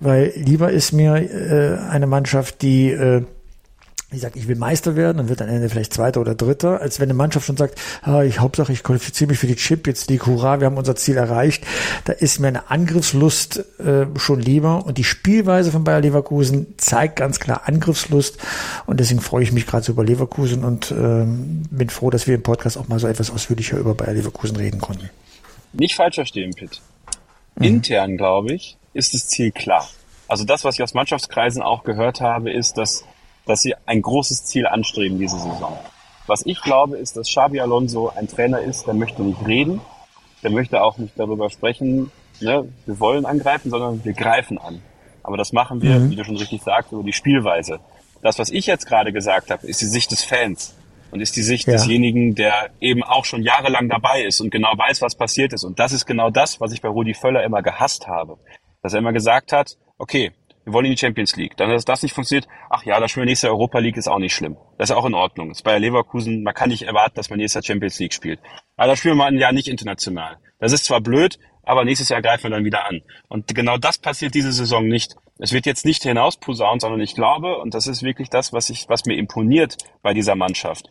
weil 0.01 0.33
lieber 0.37 0.71
ist 0.71 0.93
mir 0.93 1.15
äh, 1.15 1.79
eine 1.91 2.07
Mannschaft, 2.07 2.63
die 2.63 2.91
äh, 2.91 3.23
ich 4.13 4.21
sage, 4.21 4.39
ich 4.39 4.49
will 4.49 4.57
Meister 4.57 4.97
werden 4.97 5.21
und 5.21 5.29
wird 5.29 5.41
dann 5.41 5.49
Ende 5.49 5.69
vielleicht 5.69 5.95
Zweiter 5.95 6.21
oder 6.21 6.35
Dritter, 6.35 6.81
als 6.81 7.01
wenn 7.01 7.07
eine 7.07 7.15
Mannschaft 7.15 7.47
schon 7.47 7.57
sagt, 7.57 7.81
ah, 8.03 8.23
ich 8.23 8.41
Hauptsache 8.41 8.73
ich 8.73 8.83
qualifiziere 8.83 9.31
mich 9.31 9.39
für 9.39 9.47
die 9.47 9.57
Champions 9.57 10.09
League, 10.09 10.27
hurra, 10.27 10.61
wir 10.61 10.67
haben 10.67 10.77
unser 10.77 10.97
Ziel 10.97 11.17
erreicht. 11.17 11.65
Da 12.05 12.13
ist 12.13 12.39
mir 12.39 12.49
eine 12.49 12.71
Angriffslust 12.71 13.65
äh, 13.81 14.07
schon 14.17 14.41
lieber 14.41 14.85
und 14.87 14.99
die 14.99 15.05
Spielweise 15.05 15.73
von 15.73 15.85
Bayer 15.85 16.01
Leverkusen 16.01 16.75
zeigt 16.77 17.17
ganz 17.17 17.41
klar 17.41 17.63
Angriffslust 17.67 18.39
und 18.87 19.01
deswegen 19.01 19.21
freue 19.21 19.43
ich 19.43 19.53
mich 19.53 19.67
gerade 19.67 19.85
so 19.85 19.93
über 19.93 20.05
Leverkusen 20.05 20.65
und 20.65 20.91
ähm, 20.91 21.63
bin 21.71 21.91
froh, 21.91 22.11
dass 22.11 22.27
wir 22.27 22.35
im 22.35 22.43
Podcast 22.43 22.79
auch 22.79 22.89
mal 22.89 22.99
so 22.99 23.07
etwas 23.07 23.31
ausführlicher 23.31 23.79
über 23.79 23.95
Bayer 23.95 24.15
Leverkusen 24.15 24.57
reden 24.57 24.81
konnten. 24.81 25.11
Nicht 25.73 25.95
falsch 25.95 26.17
verstehen, 26.17 26.53
Pitt. 26.53 26.81
Mhm. 27.57 27.65
Intern, 27.65 28.17
glaube 28.17 28.55
ich, 28.55 28.77
ist 28.93 29.15
das 29.15 29.29
Ziel 29.29 29.53
klar. 29.53 29.89
Also 30.29 30.45
das, 30.45 30.65
was 30.65 30.77
ich 30.77 30.83
aus 30.83 30.95
Mannschaftskreisen 30.95 31.63
auch 31.63 31.85
gehört 31.85 32.21
habe, 32.21 32.51
ist, 32.51 32.79
dass, 32.79 33.05
dass 33.47 33.63
sie 33.63 33.75
ein 33.87 34.03
großes 34.03 34.45
Ziel 34.45 34.67
anstreben 34.67 35.19
diese 35.19 35.39
Saison. 35.39 35.79
Was 36.27 36.47
ich 36.47 36.61
glaube, 36.61 36.99
ist, 36.99 37.17
dass 37.17 37.29
Xabi 37.29 37.61
Alonso 37.61 38.13
ein 38.15 38.29
Trainer 38.29 38.61
ist, 38.61 38.87
der 38.87 38.95
möchte 38.95 39.23
nicht 39.23 39.45
reden, 39.47 39.81
der 40.43 40.51
möchte 40.51 40.83
auch 40.83 40.99
nicht 40.99 41.19
darüber 41.19 41.51
sprechen, 41.51 42.11
ne, 42.41 42.69
wir 42.87 43.01
wollen 43.01 43.27
angreifen, 43.27 43.71
sondern 43.71 44.05
wir 44.05 44.13
greifen 44.13 44.59
an. 44.59 44.83
Aber 45.23 45.37
das 45.37 45.53
machen 45.53 45.83
wir, 45.83 45.99
mhm. 45.99 46.11
wie 46.11 46.17
du 46.17 46.25
schon 46.25 46.37
richtig 46.37 46.63
sagst, 46.63 46.93
über 46.93 47.03
die 47.03 47.13
Spielweise. 47.13 47.81
Das, 48.23 48.39
was 48.39 48.51
ich 48.51 48.67
jetzt 48.67 48.87
gerade 48.87 49.13
gesagt 49.13 49.51
habe, 49.51 49.67
ist 49.67 49.81
die 49.81 49.87
Sicht 49.87 50.11
des 50.13 50.25
Fans 50.25 50.75
und 51.11 51.21
ist 51.21 51.37
die 51.37 51.43
Sicht 51.43 51.67
ja. 51.67 51.75
desjenigen, 51.75 52.35
der 52.35 52.71
eben 52.81 53.03
auch 53.03 53.25
schon 53.25 53.43
jahrelang 53.43 53.89
dabei 53.89 54.23
ist 54.23 54.41
und 54.41 54.51
genau 54.51 54.73
weiß, 54.77 55.03
was 55.03 55.15
passiert 55.15 55.53
ist. 55.53 55.65
Und 55.65 55.79
das 55.79 55.93
ist 55.93 56.07
genau 56.07 56.31
das, 56.31 56.61
was 56.61 56.73
ich 56.73 56.81
bei 56.81 56.89
Rudi 56.89 57.15
Völler 57.15 57.45
immer 57.45 57.63
gehasst 57.63 58.07
habe. 58.07 58.39
Dass 58.83 58.95
er 58.95 59.01
immer 59.01 59.13
gesagt 59.13 59.53
hat, 59.53 59.77
okay, 59.99 60.33
wir 60.65 60.73
wollen 60.73 60.87
in 60.87 60.93
die 60.93 60.99
Champions 60.99 61.37
League. 61.37 61.57
Dann, 61.57 61.71
dass 61.71 61.85
das 61.85 62.03
nicht 62.03 62.15
funktioniert, 62.15 62.49
ach 62.71 62.85
ja, 62.85 63.01
das 63.01 63.11
Spiel 63.11 63.25
nächste 63.25 63.49
Europa 63.49 63.79
League 63.79 63.97
ist 63.97 64.09
auch 64.09 64.19
nicht 64.19 64.35
schlimm. 64.35 64.57
Das 64.79 64.91
ist 64.91 64.97
auch 64.97 65.05
in 65.05 65.15
Ordnung. 65.15 65.49
Das 65.49 65.59
ist 65.59 65.63
bei 65.63 65.79
Leverkusen, 65.79 66.43
man 66.43 66.55
kann 66.55 66.71
nicht 66.71 66.83
erwarten, 66.83 67.17
dass 67.17 67.31
man 67.31 67.39
nächstes 67.39 67.67
Jahr 67.67 67.75
Champions 67.75 67.99
League 67.99 68.15
spielt. 68.15 68.41
Aber 68.77 68.89
da 68.89 68.97
spielen 68.97 69.17
wir 69.17 69.27
ein 69.27 69.39
Jahr 69.39 69.53
nicht 69.53 69.69
international. 69.69 70.39
Das 70.59 70.73
ist 70.73 70.85
zwar 70.85 71.01
blöd, 71.01 71.39
aber 71.65 71.85
nächstes 71.85 72.09
Jahr 72.09 72.23
greifen 72.23 72.45
wir 72.45 72.51
dann 72.51 72.65
wieder 72.65 72.87
an. 72.87 73.03
Und 73.29 73.55
genau 73.55 73.77
das 73.77 73.99
passiert 73.99 74.35
diese 74.35 74.53
Saison 74.53 74.87
nicht. 74.87 75.17
Es 75.39 75.53
wird 75.53 75.67
jetzt 75.67 75.85
nicht 75.85 76.03
hinausposaunt, 76.03 76.83
sondern 76.83 77.01
ich 77.01 77.15
glaube, 77.15 77.59
und 77.59 77.75
das 77.75 77.87
ist 77.87 78.03
wirklich 78.03 78.31
das, 78.31 78.53
was 78.53 78.71
ich, 78.71 78.89
was 78.89 79.05
mir 79.07 79.17
imponiert 79.17 79.77
bei 80.03 80.15
dieser 80.15 80.37
Mannschaft, 80.37 80.91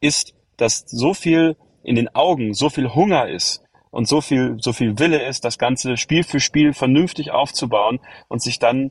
ist, 0.00 0.34
dass 0.56 0.84
so 0.86 1.14
viel 1.14 1.56
in 1.82 1.96
den 1.96 2.14
Augen, 2.14 2.54
so 2.54 2.70
viel 2.70 2.94
Hunger 2.94 3.28
ist 3.28 3.62
und 3.90 4.06
so 4.06 4.20
viel, 4.20 4.56
so 4.58 4.72
viel 4.72 4.98
Wille 4.98 5.22
ist, 5.26 5.44
das 5.44 5.58
Ganze 5.58 5.96
Spiel 5.96 6.22
für 6.22 6.40
Spiel 6.40 6.72
vernünftig 6.72 7.30
aufzubauen 7.30 8.00
und 8.28 8.42
sich 8.42 8.58
dann 8.58 8.90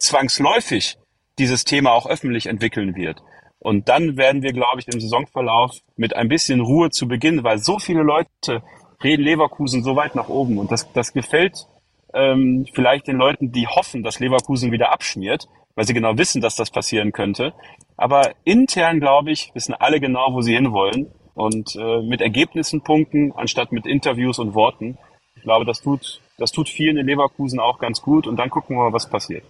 zwangsläufig 0.00 0.96
dieses 1.38 1.64
Thema 1.64 1.92
auch 1.92 2.06
öffentlich 2.06 2.46
entwickeln 2.46 2.96
wird. 2.96 3.22
Und 3.58 3.88
dann 3.88 4.16
werden 4.16 4.42
wir, 4.42 4.52
glaube 4.52 4.80
ich, 4.80 4.88
im 4.88 5.00
Saisonverlauf 5.00 5.76
mit 5.96 6.16
ein 6.16 6.28
bisschen 6.28 6.60
Ruhe 6.60 6.90
zu 6.90 7.06
beginnen, 7.06 7.44
weil 7.44 7.58
so 7.58 7.78
viele 7.78 8.02
Leute 8.02 8.62
reden 9.04 9.22
Leverkusen 9.22 9.84
so 9.84 9.96
weit 9.96 10.14
nach 10.14 10.28
oben. 10.28 10.58
Und 10.58 10.72
das, 10.72 10.90
das 10.92 11.12
gefällt 11.12 11.66
ähm, 12.14 12.66
vielleicht 12.72 13.06
den 13.06 13.16
Leuten, 13.16 13.52
die 13.52 13.66
hoffen, 13.66 14.02
dass 14.02 14.18
Leverkusen 14.18 14.72
wieder 14.72 14.92
abschmiert, 14.92 15.48
weil 15.74 15.86
sie 15.86 15.94
genau 15.94 16.16
wissen, 16.16 16.40
dass 16.40 16.56
das 16.56 16.70
passieren 16.70 17.12
könnte. 17.12 17.52
Aber 17.96 18.32
intern, 18.44 18.98
glaube 18.98 19.30
ich, 19.30 19.50
wissen 19.54 19.74
alle 19.74 20.00
genau, 20.00 20.32
wo 20.32 20.40
sie 20.40 20.54
hinwollen. 20.54 21.08
Und 21.34 21.76
äh, 21.76 22.02
mit 22.02 22.20
Ergebnissen 22.20 22.82
punkten, 22.82 23.32
anstatt 23.36 23.72
mit 23.72 23.86
Interviews 23.86 24.38
und 24.38 24.54
Worten. 24.54 24.98
Ich 25.36 25.42
glaube, 25.42 25.64
das 25.64 25.80
tut, 25.80 26.20
das 26.38 26.50
tut 26.50 26.68
vielen 26.68 26.96
in 26.96 27.06
Leverkusen 27.06 27.60
auch 27.60 27.78
ganz 27.78 28.02
gut. 28.02 28.26
Und 28.26 28.36
dann 28.36 28.50
gucken 28.50 28.76
wir 28.76 28.84
mal, 28.84 28.92
was 28.92 29.08
passiert. 29.08 29.44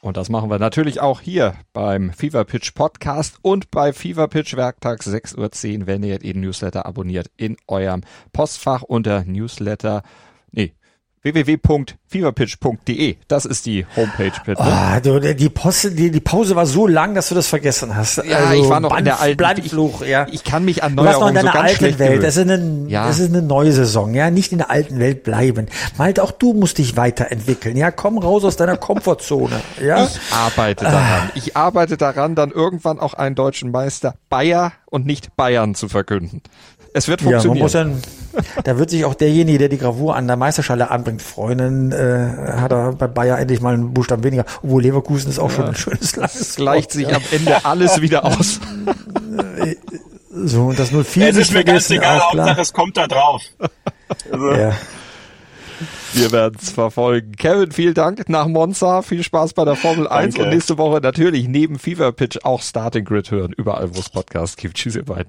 Und 0.00 0.16
das 0.16 0.28
machen 0.28 0.48
wir 0.48 0.58
natürlich 0.60 1.00
auch 1.00 1.20
hier 1.20 1.54
beim 1.72 2.12
Fever 2.12 2.44
Pitch 2.44 2.72
Podcast 2.74 3.38
und 3.42 3.70
bei 3.72 3.92
Fever 3.92 4.28
Pitch 4.28 4.54
Werktags 4.54 5.08
6.10 5.08 5.80
Uhr, 5.80 5.86
wenn 5.86 6.04
ihr 6.04 6.20
den 6.20 6.40
Newsletter 6.40 6.86
abonniert 6.86 7.30
in 7.36 7.56
eurem 7.66 8.02
Postfach 8.32 8.82
unter 8.82 9.24
Newsletter. 9.24 10.02
Www.feverpitch.de. 11.22 13.16
Das 13.26 13.44
ist 13.44 13.66
die 13.66 13.84
Homepage, 13.96 14.32
bitte. 14.46 14.62
Oh, 14.62 15.00
du, 15.02 15.34
die, 15.34 15.48
Post, 15.48 15.98
die, 15.98 16.12
die 16.12 16.20
Pause 16.20 16.54
war 16.54 16.64
so 16.64 16.86
lang, 16.86 17.14
dass 17.14 17.28
du 17.28 17.34
das 17.34 17.48
vergessen 17.48 17.96
hast. 17.96 18.18
Ja, 18.18 18.38
also, 18.38 18.62
ich 18.62 18.68
war 18.68 18.78
noch 18.78 18.90
Band, 18.90 19.00
in 19.00 19.04
der 19.06 19.20
alten 19.20 19.36
Blindfluch, 19.36 20.02
ja. 20.02 20.26
Ich, 20.30 20.44
kann 20.44 20.64
mich 20.64 20.84
an 20.84 20.94
Neuerungen 20.94 21.10
Du 21.12 21.20
warst 21.20 21.20
noch 21.20 21.28
in 21.28 21.34
deiner 21.34 21.52
so 21.52 21.58
alten 21.84 21.98
Welt. 21.98 22.22
Das 22.22 22.36
ist, 22.36 22.48
eine, 22.48 22.88
ja. 22.88 23.06
das 23.06 23.18
ist 23.18 23.30
eine 23.30 23.42
neue 23.42 23.72
Saison, 23.72 24.14
ja. 24.14 24.30
Nicht 24.30 24.52
in 24.52 24.58
der 24.58 24.70
alten 24.70 25.00
Welt 25.00 25.24
bleiben. 25.24 25.66
Malte, 25.96 26.22
auch 26.22 26.30
du 26.30 26.54
musst 26.54 26.78
dich 26.78 26.96
weiterentwickeln, 26.96 27.76
ja. 27.76 27.90
Komm 27.90 28.18
raus 28.18 28.44
aus 28.44 28.56
deiner 28.56 28.76
Komfortzone, 28.76 29.60
ja. 29.84 30.04
Ich 30.04 30.20
arbeite 30.32 30.84
daran. 30.84 31.02
Ah. 31.02 31.30
Ich 31.34 31.56
arbeite 31.56 31.96
daran, 31.96 32.36
dann 32.36 32.52
irgendwann 32.52 33.00
auch 33.00 33.14
einen 33.14 33.34
deutschen 33.34 33.72
Meister 33.72 34.14
Bayer 34.28 34.72
und 34.86 35.04
nicht 35.04 35.36
Bayern 35.36 35.74
zu 35.74 35.88
verkünden. 35.88 36.42
Es 36.92 37.08
wird 37.08 37.22
funktionieren. 37.22 37.68
Ja, 37.72 37.82
man 37.82 37.92
muss 37.92 38.02
dann, 38.42 38.62
da 38.64 38.78
wird 38.78 38.90
sich 38.90 39.04
auch 39.04 39.14
derjenige, 39.14 39.58
der 39.58 39.68
die 39.68 39.78
Gravur 39.78 40.16
an 40.16 40.26
der 40.26 40.36
Meisterschale 40.36 40.90
anbringt, 40.90 41.22
freuen. 41.22 41.92
Äh, 41.92 42.52
hat 42.56 42.72
er 42.72 42.92
bei 42.92 43.06
Bayer 43.06 43.38
endlich 43.38 43.60
mal 43.60 43.74
einen 43.74 43.94
Buchstaben 43.94 44.24
weniger. 44.24 44.44
Obwohl 44.62 44.82
Leverkusen 44.82 45.30
ist 45.30 45.38
auch 45.38 45.50
ja. 45.50 45.56
schon 45.56 45.64
ein 45.66 45.74
schönes 45.74 46.16
langes 46.16 46.40
Es 46.40 46.56
gleicht 46.56 46.92
sich 46.92 47.08
ja. 47.08 47.16
am 47.16 47.22
Ende 47.30 47.64
alles 47.64 48.00
wieder 48.00 48.24
aus. 48.24 48.60
so, 50.30 50.66
und 50.66 50.78
das 50.78 50.90
04 50.90 51.28
Es 51.28 51.36
ist 51.36 51.52
mir 51.52 51.64
ganz 51.64 51.90
egal, 51.90 52.20
Hauptsache 52.20 52.60
es 52.60 52.72
kommt 52.72 52.96
da 52.96 53.06
drauf. 53.06 53.42
Also. 54.30 54.52
Ja. 54.52 54.72
Wir 56.14 56.32
werden 56.32 56.58
es 56.60 56.70
verfolgen. 56.70 57.32
Kevin, 57.32 57.70
vielen 57.70 57.94
Dank 57.94 58.28
nach 58.28 58.48
Monza. 58.48 59.02
Viel 59.02 59.22
Spaß 59.22 59.52
bei 59.52 59.64
der 59.64 59.76
Formel 59.76 60.08
1 60.08 60.34
Danke. 60.34 60.46
und 60.46 60.54
nächste 60.54 60.78
Woche 60.78 61.00
natürlich 61.00 61.46
neben 61.46 61.78
Fever 61.78 62.12
Pitch 62.12 62.38
auch 62.42 62.62
Starting 62.62 63.04
Grid 63.04 63.30
hören. 63.30 63.52
Überall, 63.56 63.94
wo 63.94 64.00
es 64.00 64.08
Podcasts 64.08 64.56
gibt. 64.56 64.76
Tschüss, 64.76 64.96
ihr 64.96 65.04
beiden. 65.04 65.28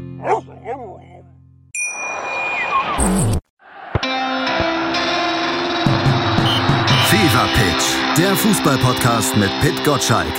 Der 8.17 8.35
Fußballpodcast 8.35 9.37
mit 9.37 9.49
Pit 9.61 9.83
Gottschalk. 9.85 10.33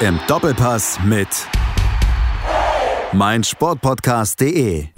Im 0.00 0.18
Doppelpass 0.26 0.98
mit 1.04 1.28
meinsportpodcast.de. 3.12 4.97